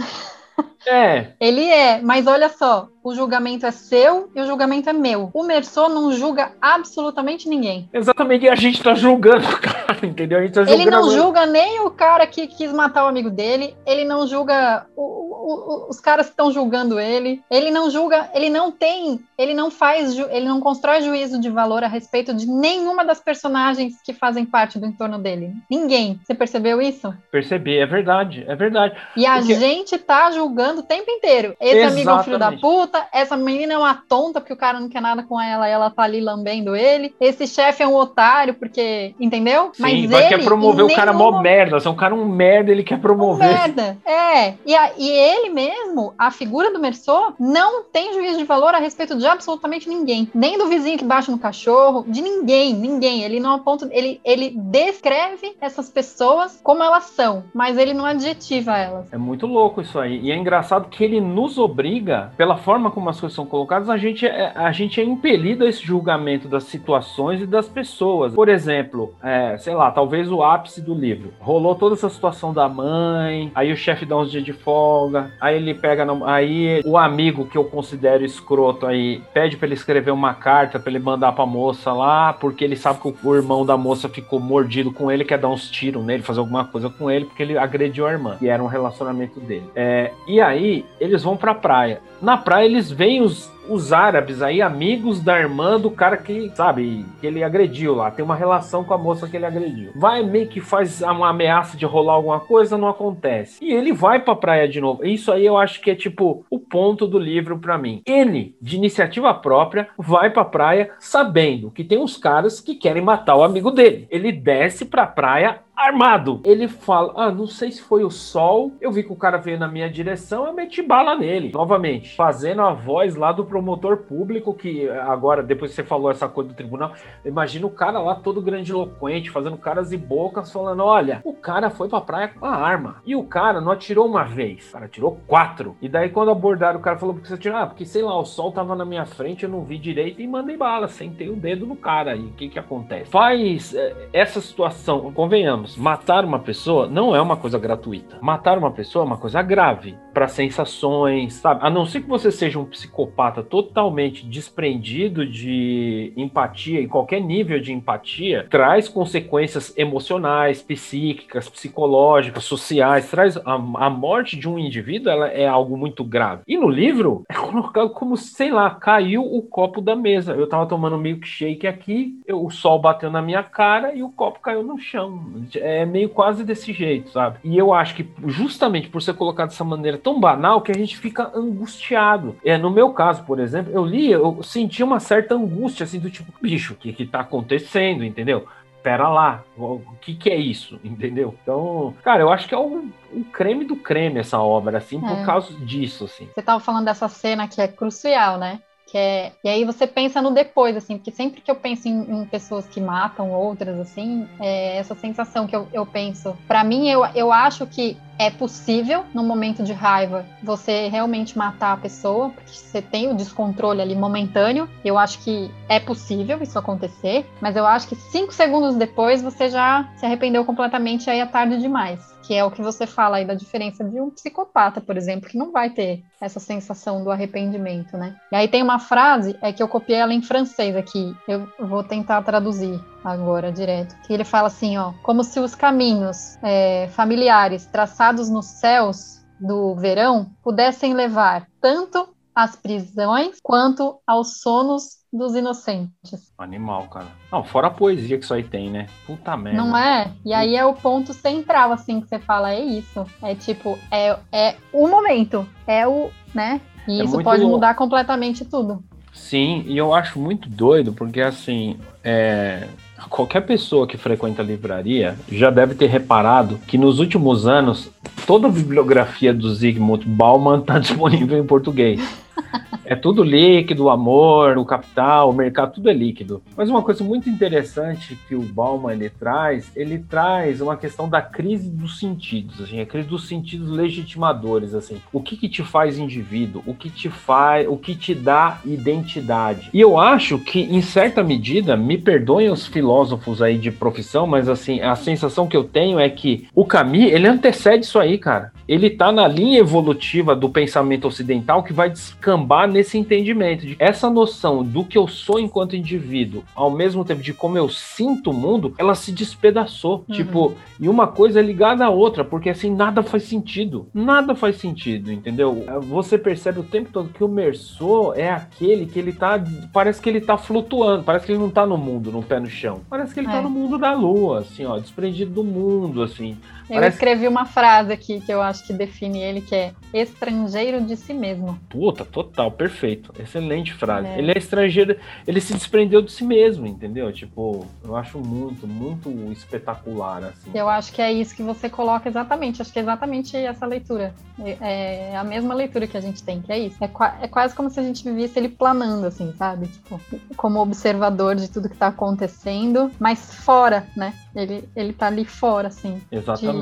[0.87, 1.33] É.
[1.41, 5.31] Ele é, mas olha só, o julgamento é seu e o julgamento é meu.
[5.35, 7.89] O Merceau não julga absolutamente ninguém.
[7.93, 10.39] Exatamente, e a gente tá julgando o cara, entendeu?
[10.39, 13.77] A gente tá ele não julga nem o cara que quis matar o amigo dele,
[13.87, 17.43] ele não julga o, o, os caras que estão julgando ele.
[17.51, 21.85] Ele não julga, ele não tem, ele não faz, ele não constrói juízo de valor
[21.85, 25.53] a respeito de nenhuma das personagens que fazem parte do entorno dele.
[25.71, 26.19] Ninguém.
[26.25, 27.15] Você percebeu isso?
[27.31, 28.97] Percebi, é verdade, é verdade.
[29.17, 29.55] E a porque...
[29.55, 31.55] gente tá julgando o tempo inteiro.
[31.61, 31.93] Esse Exatamente.
[31.93, 34.89] amigo é um filho da puta, essa menina é uma tonta porque o cara não
[34.89, 37.15] quer nada com ela, ela tá ali lambendo ele.
[37.21, 39.71] Esse chefe é um otário porque, entendeu?
[39.75, 42.83] Sim, Mas ele quer promover o cara mó merda, é um cara um merda, ele
[42.83, 43.49] quer promover.
[43.49, 43.99] Um merda.
[44.05, 44.55] É.
[44.67, 48.79] E, a, e ele mesmo, a figura do Merceau, não tem juízo de valor a
[48.79, 53.23] respeito de absolutamente ninguém, nem do vizinho que bate no cachorro, de ninguém, ninguém.
[53.23, 58.77] Ele não aponta, ele ele descreve essas pessoas como elas são, mas ele não adjetiva
[58.77, 59.13] elas.
[59.13, 60.21] É muito louco isso aí.
[60.21, 63.97] E é engraçado que ele nos obriga, pela forma como as coisas são colocadas, a
[63.97, 68.35] gente é, a gente é impelido a esse julgamento das situações e das pessoas.
[68.35, 71.33] Por exemplo, é, sei lá, talvez o ápice do livro.
[71.41, 75.57] Rolou toda essa situação da mãe, aí o chefe dá uns dias de folga, aí
[75.57, 80.35] ele pega, aí o amigo que eu considero escroto aí pede para ele escrever uma
[80.35, 84.09] carta para ele mandar pra moça lá, porque ele sabe que o irmão da moça
[84.09, 87.43] ficou mordido com ele, quer dar uns tiros nele, fazer alguma coisa com ele, porque
[87.43, 89.65] ele agrediu a irmã, que era um relacionamento dele.
[89.75, 90.54] É, e aí,
[91.01, 92.01] eles vão pra praia.
[92.21, 97.05] Na praia, eles veem os os árabes aí, amigos da irmã do cara que, sabe,
[97.21, 98.11] que ele agrediu lá.
[98.11, 99.93] Tem uma relação com a moça que ele agrediu.
[99.95, 103.65] Vai meio que faz uma ameaça de rolar alguma coisa, não acontece.
[103.65, 105.05] E ele vai pra praia de novo.
[105.05, 108.03] Isso aí eu acho que é tipo o ponto do livro para mim.
[108.07, 113.37] Ele, de iniciativa própria, vai pra praia sabendo que tem uns caras que querem matar
[113.37, 114.07] o amigo dele.
[114.11, 116.41] Ele desce pra praia armado.
[116.45, 118.73] Ele fala: Ah, não sei se foi o sol.
[118.81, 121.51] Eu vi que o cara veio na minha direção, eu meti bala nele.
[121.53, 126.29] Novamente, fazendo a voz lá do promotor público, que agora, depois que você falou essa
[126.29, 126.93] coisa do tribunal,
[127.25, 131.89] imagina o cara lá todo grandiloquente, fazendo caras e bocas, falando: Olha, o cara foi
[131.89, 132.97] pra praia com a arma.
[133.05, 135.77] E o cara não atirou uma vez, o cara atirou quatro.
[135.81, 137.59] E daí, quando abordaram, o cara falou: Por que você atirou?
[137.59, 140.27] Ah, porque sei lá, o sol tava na minha frente, eu não vi direito e
[140.27, 142.17] mandei bala, sentei o dedo no cara.
[142.17, 143.11] E o que que acontece?
[143.11, 148.19] Faz eh, essa situação, convenhamos matar uma pessoa não é uma coisa gratuita.
[148.21, 151.61] Matar uma pessoa é uma coisa grave para sensações, sabe?
[151.63, 157.61] A não ser que você seja um psicopata totalmente desprendido de empatia e qualquer nível
[157.61, 165.11] de empatia, traz consequências emocionais, psíquicas, psicológicas, sociais, traz a, a morte de um indivíduo,
[165.11, 166.43] ela é algo muito grave.
[166.47, 170.33] E no livro é colocado como, sei lá, caiu o copo da mesa.
[170.33, 174.41] Eu tava tomando milkshake aqui, eu, o sol bateu na minha cara e o copo
[174.41, 177.39] caiu no chão é meio quase desse jeito, sabe?
[177.45, 180.99] E eu acho que justamente por ser colocado dessa maneira tão banal que a gente
[180.99, 182.37] fica angustiado.
[182.45, 186.11] É, no meu caso, por exemplo, eu li, eu senti uma certa angústia, assim, do
[186.11, 188.47] tipo, bicho, o que que tá acontecendo, entendeu?
[188.83, 191.35] pera lá, o que que é isso, entendeu?
[191.43, 195.09] Então, cara, eu acho que é um, um creme do creme essa obra, assim, é.
[195.09, 196.29] por causa disso, assim.
[196.35, 198.61] Você tava falando dessa cena que é crucial, né?
[198.95, 202.21] Que é, e aí você pensa no depois, assim, porque sempre que eu penso em,
[202.21, 206.39] em pessoas que matam outras, assim, é essa sensação que eu, eu penso.
[206.47, 211.73] Para mim, eu, eu acho que é possível, no momento de raiva, você realmente matar
[211.73, 214.71] a pessoa, porque você tem o descontrole ali momentâneo.
[214.85, 219.49] Eu acho que é possível isso acontecer, mas eu acho que cinco segundos depois você
[219.49, 223.19] já se arrependeu completamente e aí é tarde demais que é o que você fala
[223.19, 227.11] aí da diferença de um psicopata, por exemplo, que não vai ter essa sensação do
[227.11, 228.17] arrependimento, né?
[228.33, 231.85] E aí tem uma frase, é que eu copiei ela em francês aqui, eu vou
[231.85, 237.67] tentar traduzir agora direto, que ele fala assim, ó, como se os caminhos é, familiares
[237.67, 246.33] traçados nos céus do verão pudessem levar tanto às prisões quanto aos sonos dos inocentes.
[246.37, 247.07] Animal, cara.
[247.31, 248.87] Não, fora a poesia que isso aí tem, né?
[249.07, 249.63] Puta merda.
[249.63, 250.11] Não é?
[250.25, 253.07] E aí é o ponto central, assim, que você fala, é isso.
[253.23, 255.47] É tipo, é, é o momento.
[255.67, 256.61] É o, né?
[256.89, 258.83] E é isso pode mudar completamente tudo.
[259.13, 262.67] Sim, e eu acho muito doido, porque assim, é,
[263.09, 267.89] qualquer pessoa que frequenta a livraria já deve ter reparado que nos últimos anos
[268.27, 272.24] toda a bibliografia do Zygmunt Bauman está disponível em português.
[272.87, 276.43] É tudo líquido, o amor, o capital, o mercado, tudo é líquido.
[276.55, 281.23] Mas uma coisa muito interessante que o Bauman ele traz, ele traz uma questão da
[281.23, 285.01] crise dos sentidos, assim, a crise dos sentidos legitimadores, assim.
[285.13, 286.63] O que que te faz indivíduo?
[286.67, 289.71] O que te faz, o que te dá identidade?
[289.73, 294.47] E eu acho que em certa medida, me perdoem os filósofos aí de profissão, mas
[294.49, 298.53] assim, a sensação que eu tenho é que o Camus, ele antecede isso aí, cara.
[298.69, 301.91] Ele tá na linha evolutiva do pensamento ocidental que vai
[302.25, 303.67] descambar nesse entendimento.
[303.67, 307.69] De essa noção do que eu sou enquanto indivíduo, ao mesmo tempo de como eu
[307.69, 310.05] sinto o mundo, ela se despedaçou.
[310.09, 310.15] Uhum.
[310.15, 313.89] Tipo, e uma coisa é ligada à outra, porque assim, nada faz sentido.
[313.93, 315.65] Nada faz sentido, entendeu?
[315.83, 319.43] Você percebe o tempo todo que o Merceau é aquele que ele tá.
[319.73, 322.49] Parece que ele tá flutuando, parece que ele não tá no mundo, no pé no
[322.49, 322.81] chão.
[322.89, 323.37] Parece que ele tá é.
[323.37, 326.37] tá no mundo da lua, assim, ó, desprendido do mundo, assim.
[326.69, 326.97] Eu Parece...
[326.97, 331.13] escrevi uma frase aqui que eu acho que define ele, que é estrangeiro de si
[331.13, 331.59] mesmo.
[331.69, 333.13] Puta, total, perfeito.
[333.19, 334.09] Excelente frase.
[334.09, 334.19] É.
[334.19, 334.97] Ele é estrangeiro,
[335.27, 337.13] ele se desprendeu de si mesmo, entendeu?
[337.13, 340.51] Tipo, eu acho muito, muito espetacular, assim.
[340.55, 342.63] Eu acho que é isso que você coloca exatamente.
[342.63, 344.15] Acho que é exatamente essa leitura.
[344.39, 346.83] É, é a mesma leitura que a gente tem, que é isso.
[346.83, 346.91] É,
[347.23, 349.67] é quase como se a gente vivesse ele planando, assim, sabe?
[349.69, 350.01] Tipo,
[350.37, 354.15] como observador de tudo que tá acontecendo, mas fora, né?
[354.35, 356.01] Ele, ele tá ali fora, assim.
[356.11, 356.54] Exatamente.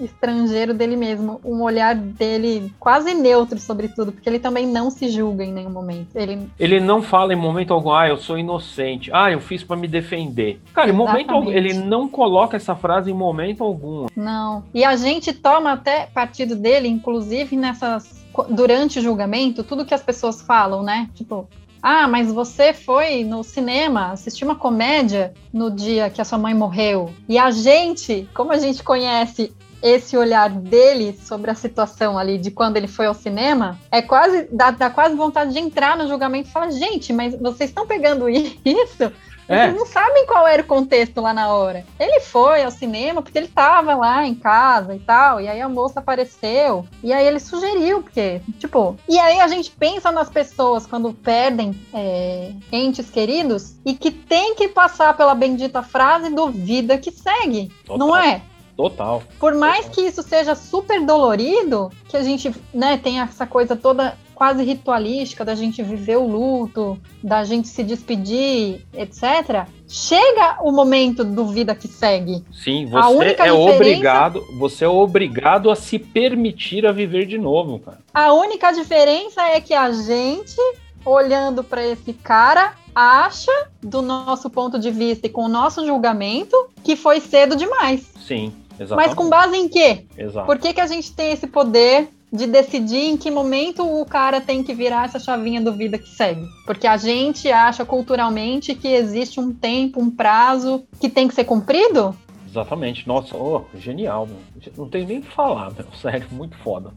[0.00, 1.40] Estrangeiro dele mesmo.
[1.44, 5.70] Um olhar dele quase neutro sobre tudo, porque ele também não se julga em nenhum
[5.70, 6.08] momento.
[6.14, 9.10] Ele, ele não fala em momento algum, ah, eu sou inocente.
[9.12, 10.60] Ah, eu fiz para me defender.
[10.72, 14.06] Cara, em momento algum, ele não coloca essa frase em momento algum.
[14.16, 14.64] Não.
[14.72, 20.02] E a gente toma até partido dele, inclusive nessas durante o julgamento, tudo que as
[20.02, 21.08] pessoas falam, né?
[21.14, 21.48] Tipo,
[21.82, 26.54] ah, mas você foi no cinema assistir uma comédia no dia que a sua mãe
[26.54, 27.12] morreu.
[27.28, 29.52] E a gente, como a gente conhece
[29.82, 34.46] esse olhar dele sobre a situação ali de quando ele foi ao cinema, é quase
[34.52, 38.28] dá, dá quase vontade de entrar no julgamento e falar, gente, mas vocês estão pegando
[38.28, 39.10] isso
[39.50, 39.64] é.
[39.64, 41.84] Eles não sabem qual era o contexto lá na hora.
[41.98, 45.68] Ele foi ao cinema porque ele estava lá em casa e tal, e aí a
[45.68, 48.96] moça apareceu, e aí ele sugeriu, porque, tipo.
[49.08, 54.54] E aí a gente pensa nas pessoas quando perdem é, entes queridos e que tem
[54.54, 57.98] que passar pela bendita frase do vida que segue, Total.
[57.98, 58.42] não é?
[58.80, 59.22] Total.
[59.38, 59.94] Por mais Total.
[59.94, 65.44] que isso seja super dolorido, que a gente, né, tem essa coisa toda quase ritualística
[65.44, 69.66] da gente viver o luto, da gente se despedir, etc.
[69.86, 72.42] Chega o momento do vida que segue.
[72.50, 77.98] Sim, você é obrigado, você é obrigado a se permitir a viver de novo, cara.
[78.14, 80.56] A única diferença é que a gente
[81.04, 83.52] olhando para esse cara acha
[83.82, 88.10] do nosso ponto de vista e com o nosso julgamento que foi cedo demais.
[88.26, 88.52] Sim.
[88.80, 89.08] Exatamente.
[89.08, 90.06] Mas com base em quê?
[90.16, 90.46] Exato.
[90.46, 94.40] Por que, que a gente tem esse poder de decidir em que momento o cara
[94.40, 96.46] tem que virar essa chavinha do vida que segue.
[96.64, 101.44] Porque a gente acha culturalmente que existe um tempo, um prazo que tem que ser
[101.44, 102.14] cumprido.
[102.48, 103.06] Exatamente.
[103.06, 104.26] Nossa, oh, genial.
[104.26, 104.72] Meu.
[104.76, 105.86] Não tem nem o que falar, meu.
[106.00, 106.92] Sério, muito foda.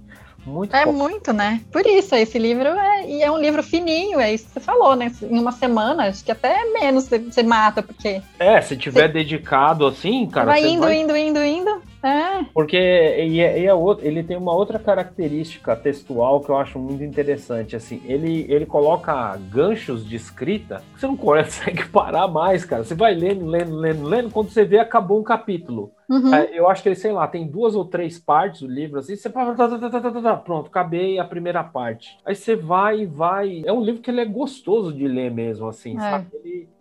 [0.45, 1.61] Muito é muito, né?
[1.71, 4.95] Por isso, esse livro é, e é um livro fininho, é isso que você falou,
[4.95, 5.11] né?
[5.21, 8.21] Em uma semana, acho que até menos você, você mata, porque.
[8.37, 9.13] É, se tiver você...
[9.13, 10.47] dedicado assim, cara.
[10.47, 10.97] Vai indo, vai...
[10.97, 11.81] indo, indo, indo.
[12.03, 12.43] É.
[12.53, 17.03] Porque e é, e é ele tem uma outra característica textual que eu acho muito
[17.03, 17.75] interessante.
[17.75, 22.83] Assim, ele, ele coloca ganchos de escrita que você não consegue parar mais, cara.
[22.83, 24.31] Você vai lendo, lendo, lendo, lendo.
[24.31, 25.93] Quando você vê, acabou um capítulo.
[26.09, 26.33] Uhum.
[26.33, 29.15] É, eu acho que ele, sei lá, tem duas ou três partes do livro, assim,
[29.15, 32.17] você tá, tá, tá, pronto, acabei a primeira parte.
[32.25, 33.63] Aí você vai e vai.
[33.65, 35.99] É um livro que ele é gostoso de ler mesmo, assim, é.
[35.99, 36.27] sabe?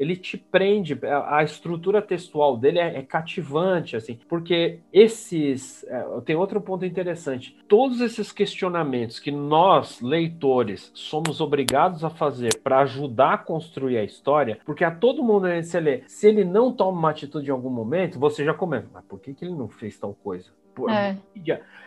[0.02, 0.98] Ele, te prende,
[1.28, 5.84] a, estrutura textual dele é, é, cativante, assim, porque esses.
[5.84, 7.56] É, tem outro ponto interessante.
[7.68, 14.04] Todos esses questionamentos que nós, leitores, somos obrigados a fazer para ajudar a construir a
[14.04, 17.70] história, porque a todo momento você lê, se ele não toma uma atitude em algum
[17.70, 20.50] momento, você já começa, mas por que, que ele não fez tal coisa?
[20.88, 21.16] é.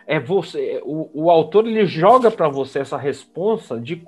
[0.06, 4.02] é você, o, o autor ele joga para você essa resposta de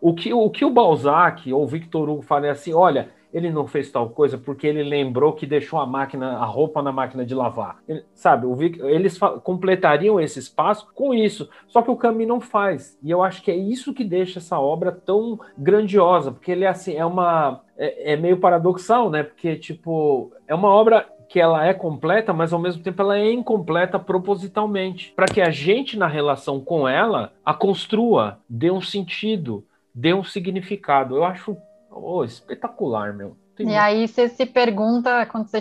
[0.00, 3.50] o que o que o Balzac ou o Victor Hugo fala é assim, olha, ele
[3.50, 7.26] não fez tal coisa porque ele lembrou que deixou a máquina, a roupa na máquina
[7.26, 7.82] de lavar.
[7.88, 11.50] Ele, sabe, Vic, eles completariam esse espaço com isso.
[11.66, 12.96] Só que o Camus não faz.
[13.02, 16.68] E eu acho que é isso que deixa essa obra tão grandiosa, porque ele é
[16.68, 19.24] assim, é uma é, é meio paradoxal, né?
[19.24, 23.32] Porque tipo, é uma obra que ela é completa, mas ao mesmo tempo ela é
[23.32, 29.66] incompleta propositalmente, para que a gente na relação com ela a construa, dê um sentido,
[29.92, 31.16] dê um significado.
[31.16, 31.56] Eu acho
[31.94, 33.36] oh, espetacular, meu.
[33.56, 33.80] Tem e muito...
[33.80, 35.60] aí você se pergunta quando você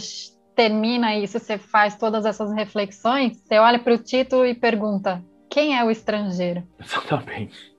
[0.55, 5.77] termina isso, você faz todas essas reflexões, você olha para o título e pergunta: quem
[5.77, 6.63] é o estrangeiro?
[6.84, 7.73] Exatamente.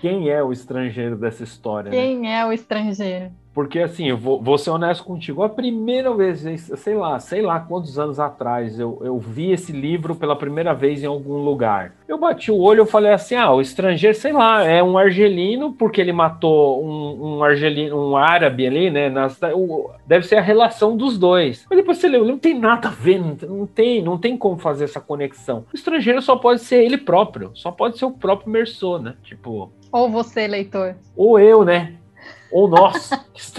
[0.00, 1.90] Quem é o estrangeiro dessa história?
[1.90, 2.40] Quem né?
[2.40, 3.30] é o estrangeiro?
[3.52, 5.42] Porque assim, eu vou, vou, ser honesto contigo.
[5.42, 6.40] A primeira vez,
[6.76, 11.02] sei lá, sei lá quantos anos atrás, eu, eu vi esse livro pela primeira vez
[11.02, 11.94] em algum lugar.
[12.06, 15.72] Eu bati o olho e falei assim: ah, o estrangeiro, sei lá, é um argelino,
[15.72, 19.12] porque ele matou um, um argelino, um árabe ali, né?
[19.54, 21.66] O, deve ser a relação dos dois.
[21.68, 24.58] Mas depois você leu, não tem nada a ver, não, não tem, não tem como
[24.58, 25.64] fazer essa conexão.
[25.72, 29.14] O estrangeiro só pode ser ele próprio, só pode ser o próprio Merceau, né?
[29.24, 29.72] Tipo.
[29.90, 30.94] Ou você, leitor.
[31.16, 31.94] Ou eu, né?
[32.52, 33.10] Ou nós,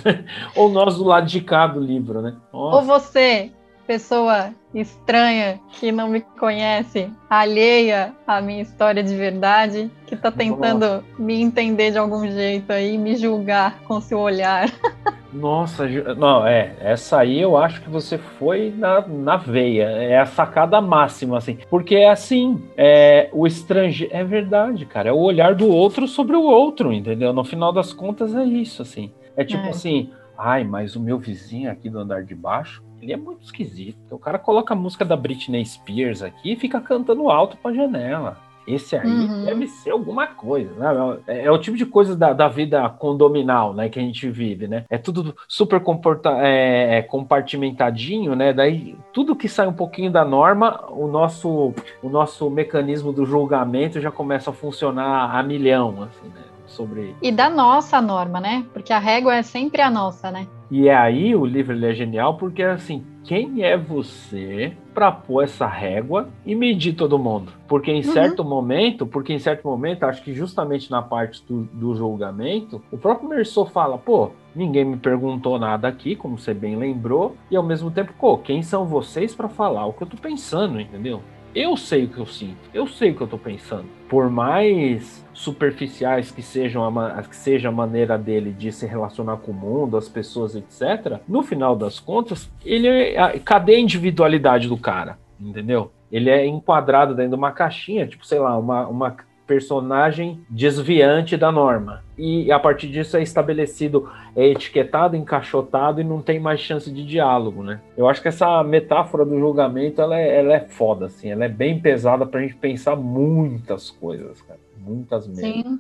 [0.55, 2.35] ou nós do lado de cá do livro, né?
[2.51, 2.77] Nossa.
[2.77, 3.51] Ou você,
[3.87, 11.03] pessoa estranha que não me conhece, alheia à minha história de verdade, que tá tentando
[11.17, 14.69] me entender de algum jeito aí, me julgar com seu olhar.
[15.33, 20.25] Nossa, não, é, essa aí eu acho que você foi na, na veia, é a
[20.25, 25.55] sacada máxima, assim, porque é assim, é, o estrangeiro, é verdade, cara, é o olhar
[25.55, 27.31] do outro sobre o outro, entendeu?
[27.31, 29.69] No final das contas é isso, assim, é tipo é.
[29.69, 33.97] assim, ai, mas o meu vizinho aqui do andar de baixo, ele é muito esquisito,
[34.11, 38.50] o cara coloca a música da Britney Spears aqui e fica cantando alto pra janela.
[38.65, 39.45] Esse aí uhum.
[39.45, 41.19] deve ser alguma coisa, né?
[41.27, 44.67] É, é, o tipo de coisa da, da, vida condominal, né, que a gente vive,
[44.67, 44.85] né?
[44.89, 48.53] É tudo super comporta é, é, compartimentadinho, né?
[48.53, 53.99] Daí tudo que sai um pouquinho da norma, o nosso, o nosso mecanismo do julgamento
[53.99, 56.41] já começa a funcionar a milhão, assim, né?
[56.67, 57.15] Sobre...
[57.21, 58.65] E da nossa norma, né?
[58.71, 60.47] Porque a régua é sempre a nossa, né?
[60.71, 65.67] E é aí o livro é genial, porque assim, quem é você para pôr essa
[65.67, 67.51] régua e medir todo mundo?
[67.67, 68.13] Porque em uhum.
[68.13, 72.97] certo momento, porque em certo momento, acho que justamente na parte do, do julgamento, o
[72.97, 77.63] próprio Merceau fala, pô, ninguém me perguntou nada aqui, como você bem lembrou, e ao
[77.63, 81.21] mesmo tempo, pô, quem são vocês para falar o que eu tô pensando, entendeu?
[81.53, 83.85] Eu sei o que eu sinto, eu sei o que eu tô pensando.
[84.07, 89.51] Por mais superficiais que sejam a, que seja a maneira dele de se relacionar com
[89.51, 94.77] o mundo, as pessoas, etc., no final das contas, ele é, cadê a individualidade do
[94.77, 95.17] cara?
[95.39, 95.91] Entendeu?
[96.09, 99.15] Ele é enquadrado dentro de uma caixinha, tipo, sei lá, uma, uma
[99.51, 102.01] personagem desviante da norma.
[102.17, 107.05] E a partir disso é estabelecido, é etiquetado, encaixotado e não tem mais chance de
[107.05, 107.81] diálogo, né?
[107.97, 111.49] Eu acho que essa metáfora do julgamento, ela é, ela é foda, assim, ela é
[111.49, 114.59] bem pesada pra gente pensar muitas coisas, cara.
[114.77, 115.41] Muitas mesmo.
[115.41, 115.79] Sim,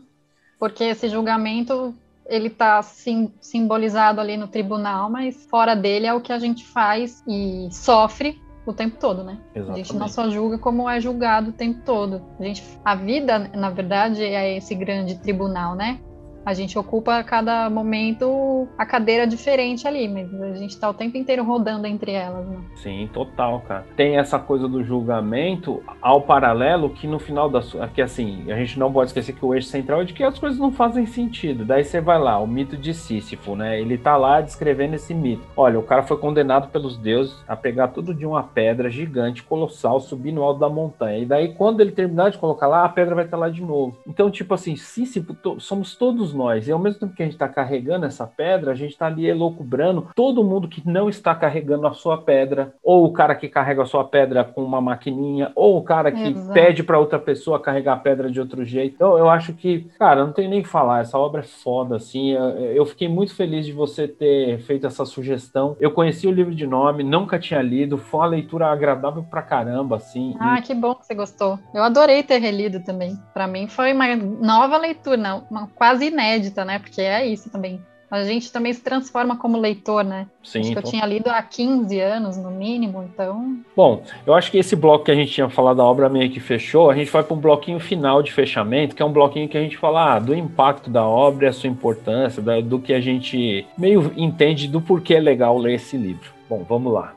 [0.59, 1.95] porque esse julgamento
[2.25, 6.65] ele está sim, simbolizado ali no tribunal, mas fora dele é o que a gente
[6.65, 9.37] faz e sofre o tempo todo, né?
[9.55, 9.81] Exatamente.
[9.81, 12.21] A gente não só julga como é julgado o tempo todo.
[12.39, 15.99] A gente, a vida, na verdade, é esse grande tribunal, né?
[16.45, 20.93] A gente ocupa a cada momento a cadeira diferente ali, mas a gente tá o
[20.93, 22.57] tempo inteiro rodando entre elas, né?
[22.75, 23.85] Sim, total, cara.
[23.95, 27.61] Tem essa coisa do julgamento ao paralelo que no final da
[27.93, 30.39] que assim, a gente não pode esquecer que o eixo central é de que as
[30.39, 31.63] coisas não fazem sentido.
[31.63, 33.79] Daí você vai lá, o mito de Sísifo, né?
[33.79, 35.43] Ele tá lá descrevendo esse mito.
[35.55, 39.99] Olha, o cara foi condenado pelos deuses a pegar tudo de uma pedra gigante, colossal,
[39.99, 41.19] subir no alto da montanha.
[41.19, 43.97] E daí quando ele terminar de colocar lá, a pedra vai estar lá de novo.
[44.07, 46.67] Então, tipo assim, Sísifo, somos todos todos nós.
[46.67, 49.27] E ao mesmo tempo que a gente está carregando essa pedra, a gente está ali
[49.27, 53.83] elocubrando todo mundo que não está carregando a sua pedra, ou o cara que carrega
[53.83, 56.53] a sua pedra com uma maquininha, ou o cara que Exato.
[56.53, 58.95] pede para outra pessoa carregar a pedra de outro jeito.
[58.95, 62.31] Então eu acho que, cara, não tem nem que falar, essa obra é foda, assim.
[62.31, 65.75] Eu fiquei muito feliz de você ter feito essa sugestão.
[65.79, 69.97] Eu conheci o livro de nome, nunca tinha lido, foi uma leitura agradável pra caramba,
[69.97, 70.35] assim.
[70.39, 70.61] Ah, e...
[70.61, 71.59] que bom que você gostou.
[71.73, 73.17] Eu adorei ter relido também.
[73.33, 76.79] Para mim foi uma nova leitura, não, uma quase inédita inédita, né?
[76.79, 77.81] Porque é isso também.
[78.09, 80.27] A gente também se transforma como leitor, né?
[80.43, 80.59] Sim.
[80.59, 83.57] Acho que eu tinha lido há 15 anos, no mínimo, então.
[83.73, 86.41] Bom, eu acho que esse bloco que a gente tinha falado da obra meio que
[86.41, 89.57] fechou, a gente vai para um bloquinho final de fechamento, que é um bloquinho que
[89.57, 93.65] a gente fala ah, do impacto da obra, a sua importância, do que a gente
[93.77, 96.33] meio entende do porquê é legal ler esse livro.
[96.49, 97.13] Bom, vamos lá.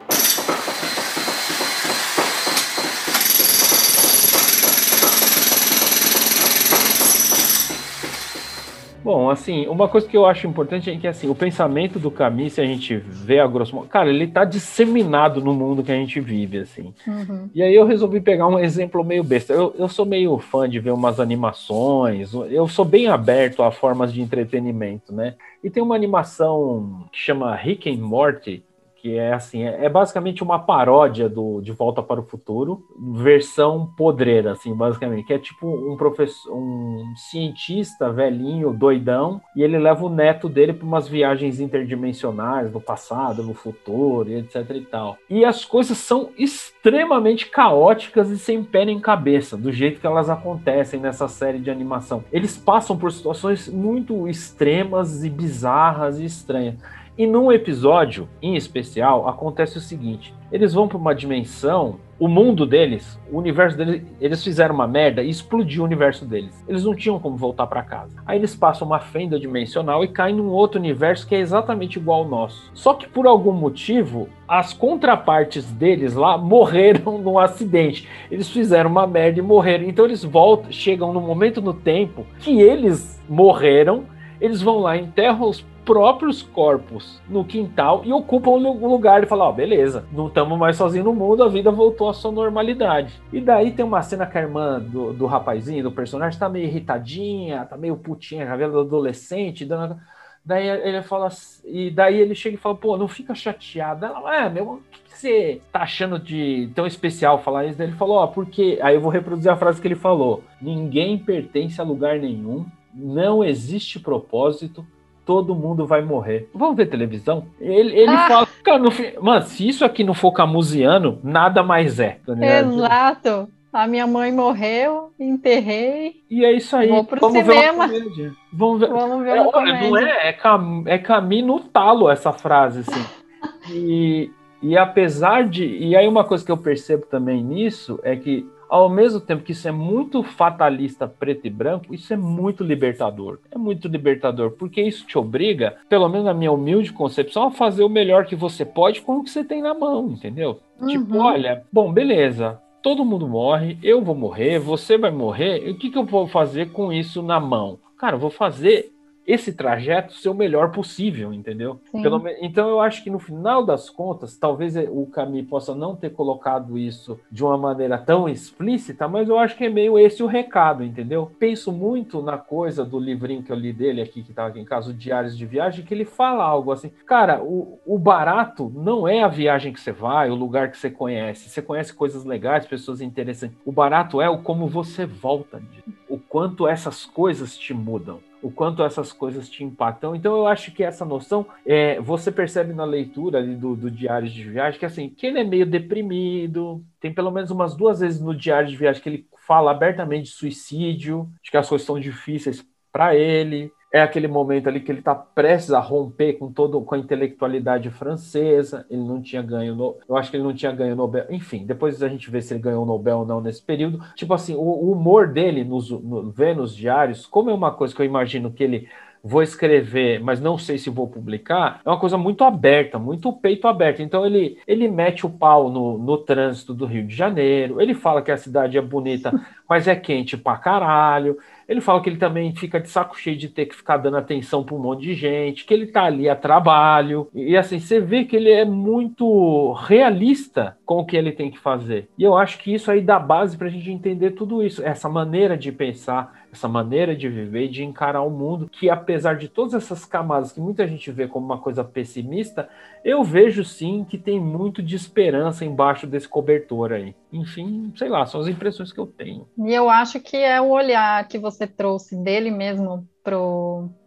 [9.05, 12.55] Bom, assim, uma coisa que eu acho importante é que assim, o pensamento do Camus,
[12.55, 15.95] se a gente vê a grosso modo, cara, ele tá disseminado no mundo que a
[15.95, 16.95] gente vive, assim.
[17.07, 17.51] Uhum.
[17.55, 19.53] E aí eu resolvi pegar um exemplo meio besta.
[19.53, 24.11] Eu, eu sou meio fã de ver umas animações, eu sou bem aberto a formas
[24.11, 25.35] de entretenimento, né?
[25.63, 28.65] E tem uma animação que chama Rick and Morty,
[29.05, 33.87] que é assim, é, é, basicamente uma paródia do De Volta para o Futuro, versão
[33.99, 40.07] podreira, assim, basicamente, que é tipo um professor, um cientista velhinho, doidão, e ele leva
[40.07, 45.19] o neto dele para umas viagens interdimensionais no passado, no futuro, e etc e tal.
[45.29, 50.31] E as coisas são extremamente caóticas e sem pé nem cabeça, do jeito que elas
[50.31, 52.25] acontecem nessa série de animação.
[52.33, 56.77] Eles passam por situações muito extremas e bizarras e estranhas.
[57.17, 62.67] E num episódio em especial acontece o seguinte: eles vão para uma dimensão, o mundo
[62.67, 66.65] deles, o universo deles, eles fizeram uma merda e explodiu o universo deles.
[66.69, 68.17] Eles não tinham como voltar para casa.
[68.27, 72.23] Aí eles passam uma fenda dimensional e caem num outro universo que é exatamente igual
[72.23, 72.71] ao nosso.
[72.75, 78.09] Só que por algum motivo, as contrapartes deles lá morreram num acidente.
[78.29, 79.85] Eles fizeram uma merda e morreram.
[79.85, 85.49] Então eles voltam, chegam no momento no tempo que eles morreram eles vão lá, enterram
[85.49, 90.29] os próprios corpos no quintal e ocupam o lugar e falam: Ó, oh, beleza, não
[90.29, 93.21] estamos mais sozinhos no mundo, a vida voltou à sua normalidade.
[93.33, 96.67] E daí tem uma cena que a irmã do, do rapazinho, do personagem, tá meio
[96.67, 99.97] irritadinha, tá meio putinha, cabelo adolescente, dando.
[100.45, 101.29] Daí ele fala,
[101.65, 104.09] e daí ele chega e fala, pô, não fica chateada.
[104.09, 107.79] Ela, é, meu, o que, você tá achando de tão especial falar isso?
[107.79, 108.79] Daí ele falou, ó, porque.
[108.83, 113.43] Aí eu vou reproduzir a frase que ele falou: ninguém pertence a lugar nenhum, não
[113.43, 114.87] existe propósito,
[115.25, 116.49] todo mundo vai morrer.
[116.55, 117.47] Vamos ver televisão?
[117.61, 118.29] Ele, ele ah.
[118.29, 122.19] fala, cara, no fim, mano, se isso aqui não for camusiano, nada mais é.
[122.27, 123.49] Tá Exato.
[123.73, 126.23] A minha mãe morreu, enterrei.
[126.31, 126.89] E é isso aí.
[126.89, 127.89] Vou pro Vamos cinema.
[127.89, 128.89] Ver Vamos ver.
[128.89, 133.05] Vamos ver é, olha, não é, é, cam, é caminho no talo essa frase, assim.
[133.75, 134.31] e,
[134.63, 135.67] e apesar de.
[135.67, 139.53] E aí, uma coisa que eu percebo também nisso é que ao mesmo tempo que
[139.53, 143.39] isso é muito fatalista, preto e branco, isso é muito libertador.
[143.49, 147.85] É muito libertador, porque isso te obriga, pelo menos na minha humilde concepção, a fazer
[147.85, 150.55] o melhor que você pode com o que você tem na mão, entendeu?
[150.55, 150.89] Tipo, uhum.
[150.89, 155.79] Tipo, olha, bom, beleza, todo mundo morre, eu vou morrer, você vai morrer, e o
[155.79, 157.79] que, que eu vou fazer com isso na mão?
[157.97, 158.93] Cara, eu vou fazer
[159.27, 161.81] esse trajeto ser o melhor possível, entendeu?
[161.91, 166.11] Pelo, então eu acho que no final das contas, talvez o Camille possa não ter
[166.11, 170.27] colocado isso de uma maneira tão explícita, mas eu acho que é meio esse o
[170.27, 171.31] recado, entendeu?
[171.39, 174.65] Penso muito na coisa do livrinho que eu li dele aqui, que estava aqui em
[174.65, 179.09] casa, o Diários de Viagem, que ele fala algo assim, cara, o, o barato não
[179.09, 181.49] é a viagem que você vai, o lugar que você conhece.
[181.49, 183.57] Você conhece coisas legais, pessoas interessantes.
[183.65, 185.63] O barato é o como você volta,
[186.09, 190.15] o quanto essas coisas te mudam o quanto essas coisas te impactam.
[190.15, 194.45] Então eu acho que essa noção, é, você percebe na leitura do, do Diário de
[194.45, 196.85] Viagem que assim, que ele é meio deprimido.
[197.01, 200.37] Tem pelo menos umas duas vezes no Diário de Viagem que ele fala abertamente de
[200.37, 202.63] suicídio, de que as coisas são difíceis
[202.93, 206.97] para ele é aquele momento ali que ele está prestes a romper com todo com
[206.97, 208.85] a intelectualidade francesa.
[208.91, 211.27] Ele não tinha ganho, no, eu acho que ele não tinha ganho Nobel.
[211.31, 214.05] Enfim, depois a gente vê se ele ganhou o Nobel ou não nesse período.
[214.17, 218.03] Tipo assim, o, o humor dele nos no, Vênus diários, como é uma coisa que
[218.03, 218.89] eu imagino que ele
[219.23, 223.69] vou escrever, mas não sei se vou publicar, é uma coisa muito aberta, muito peito
[223.69, 224.03] aberto.
[224.03, 228.21] Então ele, ele mete o pau no, no trânsito do Rio de Janeiro, ele fala
[228.21, 229.33] que a cidade é bonita,
[229.71, 231.39] mas é quente pra caralho.
[231.69, 234.63] Ele fala que ele também fica de saco cheio de ter que ficar dando atenção
[234.65, 237.29] para um monte de gente, que ele tá ali a trabalho.
[237.35, 241.59] E assim, você vê que ele é muito realista com o que ele tem que
[241.59, 242.09] fazer.
[242.19, 245.09] E eu acho que isso aí dá base para a gente entender tudo isso, essa
[245.09, 249.49] maneira de pensar, essa maneira de viver e de encarar o mundo, que apesar de
[249.49, 252.69] todas essas camadas que muita gente vê como uma coisa pessimista,
[253.05, 257.15] eu vejo sim que tem muito de esperança embaixo desse cobertor aí.
[257.33, 259.47] Enfim, sei lá, são as impressões que eu tenho.
[259.59, 263.07] E eu acho que é o olhar que você trouxe dele mesmo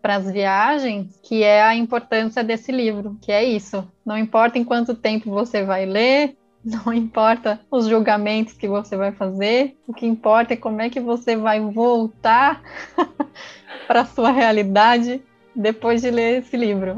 [0.01, 3.85] para as viagens, que é a importância desse livro, que é isso.
[4.05, 6.37] Não importa em quanto tempo você vai ler,
[6.67, 10.99] não importa os julgamentos que você vai fazer, o que importa é como é que
[10.99, 12.61] você vai voltar
[13.87, 15.21] para sua realidade
[15.55, 16.95] depois de ler esse livro.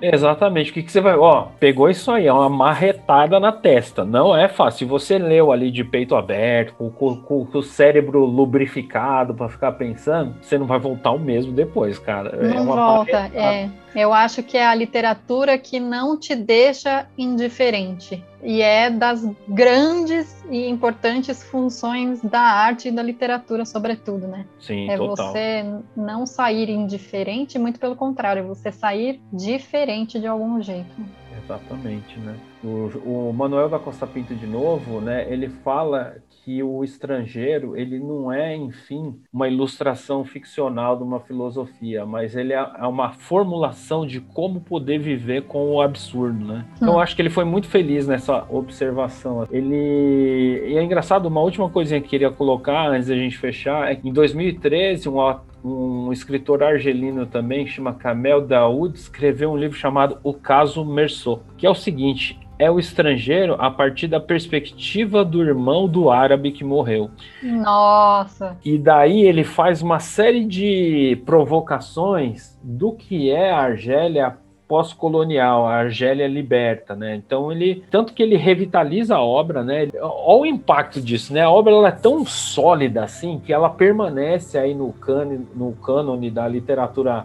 [0.00, 0.70] Exatamente.
[0.70, 1.14] O que, que você vai.
[1.14, 4.04] Ó, pegou isso aí, é uma marretada na testa.
[4.04, 4.78] Não é fácil.
[4.78, 9.72] Se você leu ali de peito aberto, com, com, com o cérebro lubrificado para ficar
[9.72, 12.30] pensando, você não vai voltar o mesmo depois, cara.
[12.30, 13.68] É não volta, é.
[13.94, 18.22] Eu acho que é a literatura que não te deixa indiferente.
[18.42, 24.46] E é das grandes e importantes funções da arte e da literatura, sobretudo, né?
[24.60, 25.32] Sim, é total.
[25.32, 25.64] você
[25.96, 30.94] não sair indiferente, muito pelo contrário, você sair diferente de algum jeito.
[31.42, 32.36] Exatamente, né?
[32.62, 35.26] O, o Manuel da Costa Pinto, de novo, né?
[35.32, 36.16] Ele fala
[36.48, 42.54] que o estrangeiro ele não é, enfim, uma ilustração ficcional de uma filosofia, mas ele
[42.54, 46.64] é, é uma formulação de como poder viver com o absurdo, né?
[46.76, 49.46] Então eu acho que ele foi muito feliz nessa observação.
[49.50, 53.92] Ele e é engraçado, uma última coisinha que eu queria colocar antes da gente fechar
[53.92, 55.20] é que em 2013 um
[55.62, 61.66] um escritor argelino também, chama Kamel Daoud, escreveu um livro chamado O Caso Merceau, que
[61.66, 66.64] é o seguinte: é o estrangeiro a partir da perspectiva do irmão do árabe que
[66.64, 67.10] morreu.
[67.42, 68.56] Nossa!
[68.64, 74.36] E daí ele faz uma série de provocações do que é a Argélia
[74.66, 77.16] pós-colonial, a Argélia liberta, né?
[77.16, 79.88] Então ele, tanto que ele revitaliza a obra, né?
[80.02, 81.40] Olha o impacto disso, né?
[81.40, 86.30] A obra ela é tão sólida assim que ela permanece aí no cânone, no cânone
[86.30, 87.24] da literatura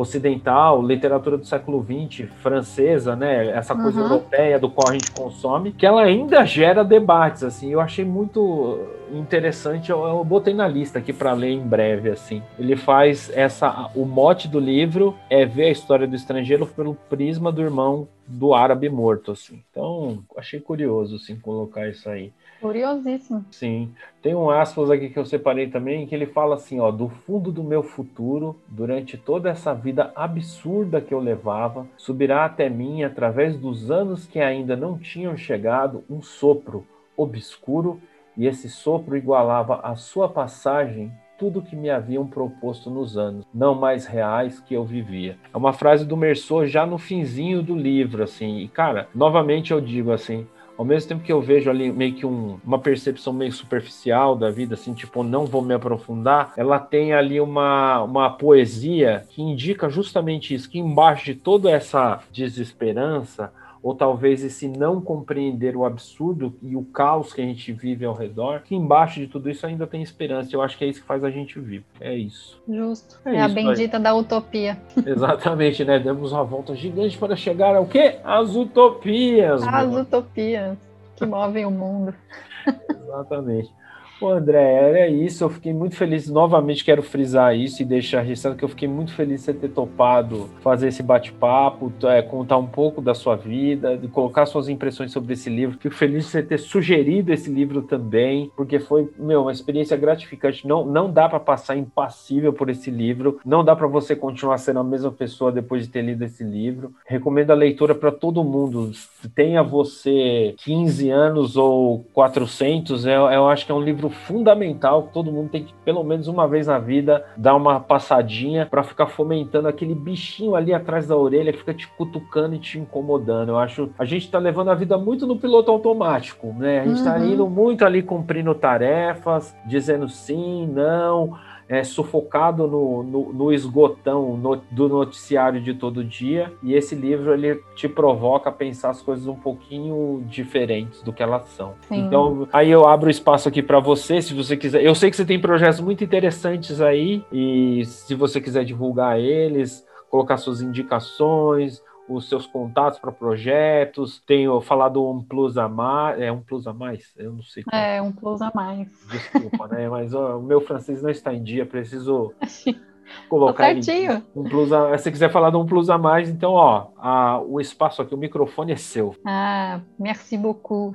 [0.00, 3.48] ocidental, literatura do século XX, francesa, né?
[3.48, 4.06] Essa coisa uhum.
[4.06, 7.70] europeia do qual a gente consome, que ela ainda gera debates, assim.
[7.70, 8.80] Eu achei muito
[9.12, 12.42] interessante, eu, eu botei na lista aqui para ler em breve, assim.
[12.58, 17.50] Ele faz essa, o mote do livro é ver a história do estrangeiro pelo prisma
[17.50, 19.62] do irmão do árabe morto, assim.
[19.70, 22.32] Então, achei curioso, assim, colocar isso aí.
[22.60, 23.44] Curiosíssimo.
[23.50, 23.92] Sim.
[24.22, 27.50] Tem um aspas aqui que eu separei também, que ele fala assim, ó, do fundo
[27.50, 33.56] do meu futuro, durante toda essa vida absurda que eu levava, subirá até mim, através
[33.56, 38.00] dos anos que ainda não tinham chegado, um sopro obscuro,
[38.36, 43.74] e esse sopro igualava a sua passagem tudo que me haviam proposto nos anos, não
[43.74, 45.38] mais reais que eu vivia.
[45.52, 48.58] É uma frase do Merceau já no finzinho do livro, assim.
[48.58, 50.46] E cara, novamente eu digo assim,
[50.80, 54.50] ao mesmo tempo que eu vejo ali meio que um, uma percepção meio superficial da
[54.50, 59.90] vida, assim, tipo, não vou me aprofundar, ela tem ali uma, uma poesia que indica
[59.90, 63.52] justamente isso, que embaixo de toda essa desesperança,
[63.82, 68.14] ou talvez esse não compreender o absurdo e o caos que a gente vive ao
[68.14, 70.54] redor, que embaixo de tudo isso ainda tem esperança.
[70.54, 71.84] Eu acho que é isso que faz a gente viver.
[72.00, 72.60] É isso.
[72.68, 73.18] Justo.
[73.24, 74.78] É, é isso, a bendita da utopia.
[75.04, 75.98] Exatamente, né?
[75.98, 78.18] Demos uma volta gigante para chegar ao quê?
[78.22, 79.62] As utopias.
[79.66, 80.76] As utopias
[81.16, 82.14] que movem o mundo.
[82.90, 83.79] Exatamente.
[84.20, 85.42] Pô, André, era isso.
[85.42, 86.28] Eu fiquei muito feliz.
[86.28, 89.70] Novamente quero frisar isso e deixar registrado que eu fiquei muito feliz de você ter
[89.70, 95.10] topado fazer esse bate-papo, é, contar um pouco da sua vida, de colocar suas impressões
[95.10, 95.78] sobre esse livro.
[95.80, 100.68] Fico feliz de você ter sugerido esse livro também, porque foi, meu, uma experiência gratificante.
[100.68, 103.40] Não, não dá para passar impassível por esse livro.
[103.42, 106.92] Não dá para você continuar sendo a mesma pessoa depois de ter lido esse livro.
[107.06, 108.92] Recomendo a leitura para todo mundo.
[109.34, 115.12] Tenha você 15 anos ou 400, eu, eu acho que é um livro fundamental que
[115.12, 119.06] todo mundo tem que, pelo menos uma vez na vida, dar uma passadinha para ficar
[119.06, 123.50] fomentando aquele bichinho ali atrás da orelha que fica te cutucando e te incomodando.
[123.50, 126.80] Eu acho a gente está levando a vida muito no piloto automático, né?
[126.80, 127.26] A gente está uhum.
[127.26, 131.38] indo muito ali cumprindo tarefas, dizendo sim, não
[131.70, 136.52] é, sufocado no, no, no esgotão no, do noticiário de todo dia.
[136.64, 141.22] E esse livro ele te provoca a pensar as coisas um pouquinho diferentes do que
[141.22, 141.74] elas são.
[141.82, 142.00] Sim.
[142.00, 144.82] Então, aí eu abro espaço aqui para você, se você quiser.
[144.82, 149.86] Eu sei que você tem projetos muito interessantes aí, e se você quiser divulgar eles,
[150.10, 151.80] colocar suas indicações,
[152.10, 156.72] os seus contatos para projetos, tenho falado um plus a mais, é um plus a
[156.72, 157.62] mais, eu não sei.
[157.72, 158.88] É um plus a mais.
[159.10, 159.88] Desculpa, né?
[159.88, 162.34] Mas ó, o meu francês não está em dia, preciso
[163.28, 164.24] colocar certinho.
[164.34, 167.60] um plus a, se quiser falar de um plus a mais, então ó, a, o
[167.60, 169.14] espaço aqui, o microfone é seu.
[169.24, 170.92] Ah, merci beaucoup.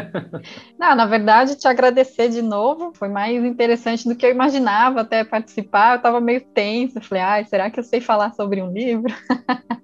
[0.78, 5.24] não, na verdade, te agradecer de novo, foi mais interessante do que eu imaginava até
[5.24, 5.94] participar.
[5.94, 9.12] Eu estava meio tensa, falei, ah, será que eu sei falar sobre um livro?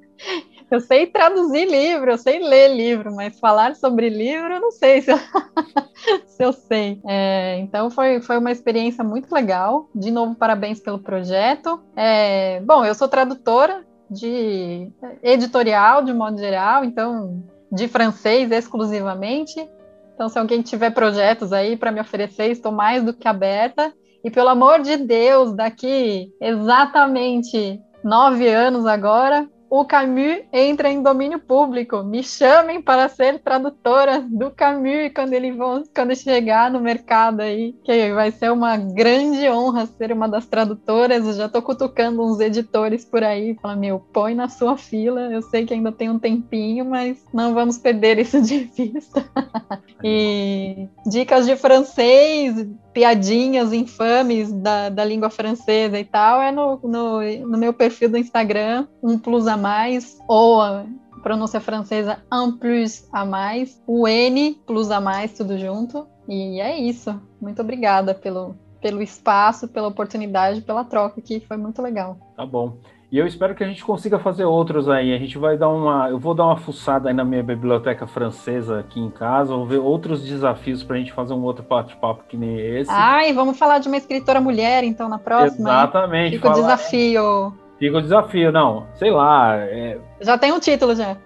[0.71, 5.01] Eu sei traduzir livro, eu sei ler livro, mas falar sobre livro, eu não sei
[5.01, 5.17] se eu,
[6.27, 7.01] se eu sei.
[7.07, 9.89] É, então foi, foi uma experiência muito legal.
[9.95, 11.81] De novo, parabéns pelo projeto.
[11.97, 14.91] É, bom, eu sou tradutora de
[15.23, 17.43] editorial, de modo geral, então
[17.73, 19.67] de francês exclusivamente.
[20.15, 23.93] Então, se alguém tiver projetos aí para me oferecer, estou mais do que aberta.
[24.25, 31.39] E pelo amor de Deus, daqui exatamente nove anos agora, o Camus entra em domínio
[31.39, 32.03] público.
[32.03, 35.57] Me chamem para ser tradutora do Camus quando ele
[35.95, 41.27] quando chegar no mercado aí, que vai ser uma grande honra ser uma das tradutoras.
[41.27, 45.33] Eu já estou cutucando uns editores por aí, falando, meu, põe na sua fila.
[45.33, 49.25] Eu sei que ainda tem um tempinho, mas não vamos perder isso de vista.
[50.03, 52.67] e dicas de francês,
[52.99, 58.19] piadinhas infames da, da língua francesa e tal, é no, no, no meu perfil do
[58.19, 60.85] Instagram, um plus a mais, ou a
[61.23, 66.09] pronúncia francesa un plus a mais, o N plus a mais, tudo junto.
[66.29, 67.23] E é isso.
[67.41, 72.19] Muito obrigada pelo, pelo espaço, pela oportunidade, pela troca, que foi muito legal.
[72.37, 72.79] Tá bom.
[73.11, 75.15] E eu espero que a gente consiga fazer outros aí.
[75.15, 76.11] A gente vai dar uma.
[76.11, 79.55] Eu vou dar uma fuçada aí na minha biblioteca francesa aqui em casa.
[79.55, 82.91] Vou ver outros desafios para a gente fazer um outro bate-papo que nem esse.
[82.93, 85.71] Ai, vamos falar de uma escritora mulher, então, na próxima.
[85.71, 86.37] Exatamente.
[86.37, 87.55] Fica o desafio.
[87.79, 88.87] Fica o desafio, não.
[88.95, 89.57] Sei lá.
[89.57, 89.99] É...
[90.21, 91.17] Já tem um título já.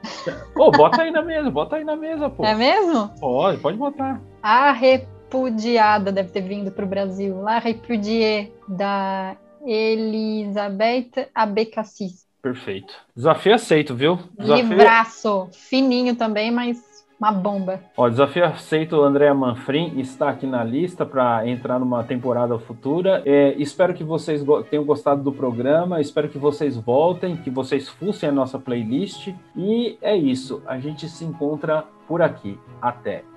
[0.54, 2.44] Pô, bota aí na mesa, bota aí na mesa, pô.
[2.44, 3.08] É mesmo?
[3.18, 4.20] Pode, pode botar.
[4.40, 7.40] A Repudiada deve ter vindo para o Brasil.
[7.40, 9.34] La Repudie, da
[9.66, 12.26] Elizabeth Abecassis.
[12.42, 12.92] Perfeito.
[13.14, 14.18] Desafio aceito, viu?
[14.38, 14.68] Desafio...
[14.68, 15.48] Livraço.
[15.52, 17.80] Fininho também, mas uma bomba.
[17.96, 23.22] Ó, desafio aceito, Andréa Manfrim está aqui na lista para entrar numa temporada futura.
[23.24, 28.28] É, espero que vocês tenham gostado do programa, espero que vocês voltem, que vocês fussem
[28.28, 29.28] a nossa playlist.
[29.56, 32.58] E é isso, a gente se encontra por aqui.
[32.80, 33.31] Até!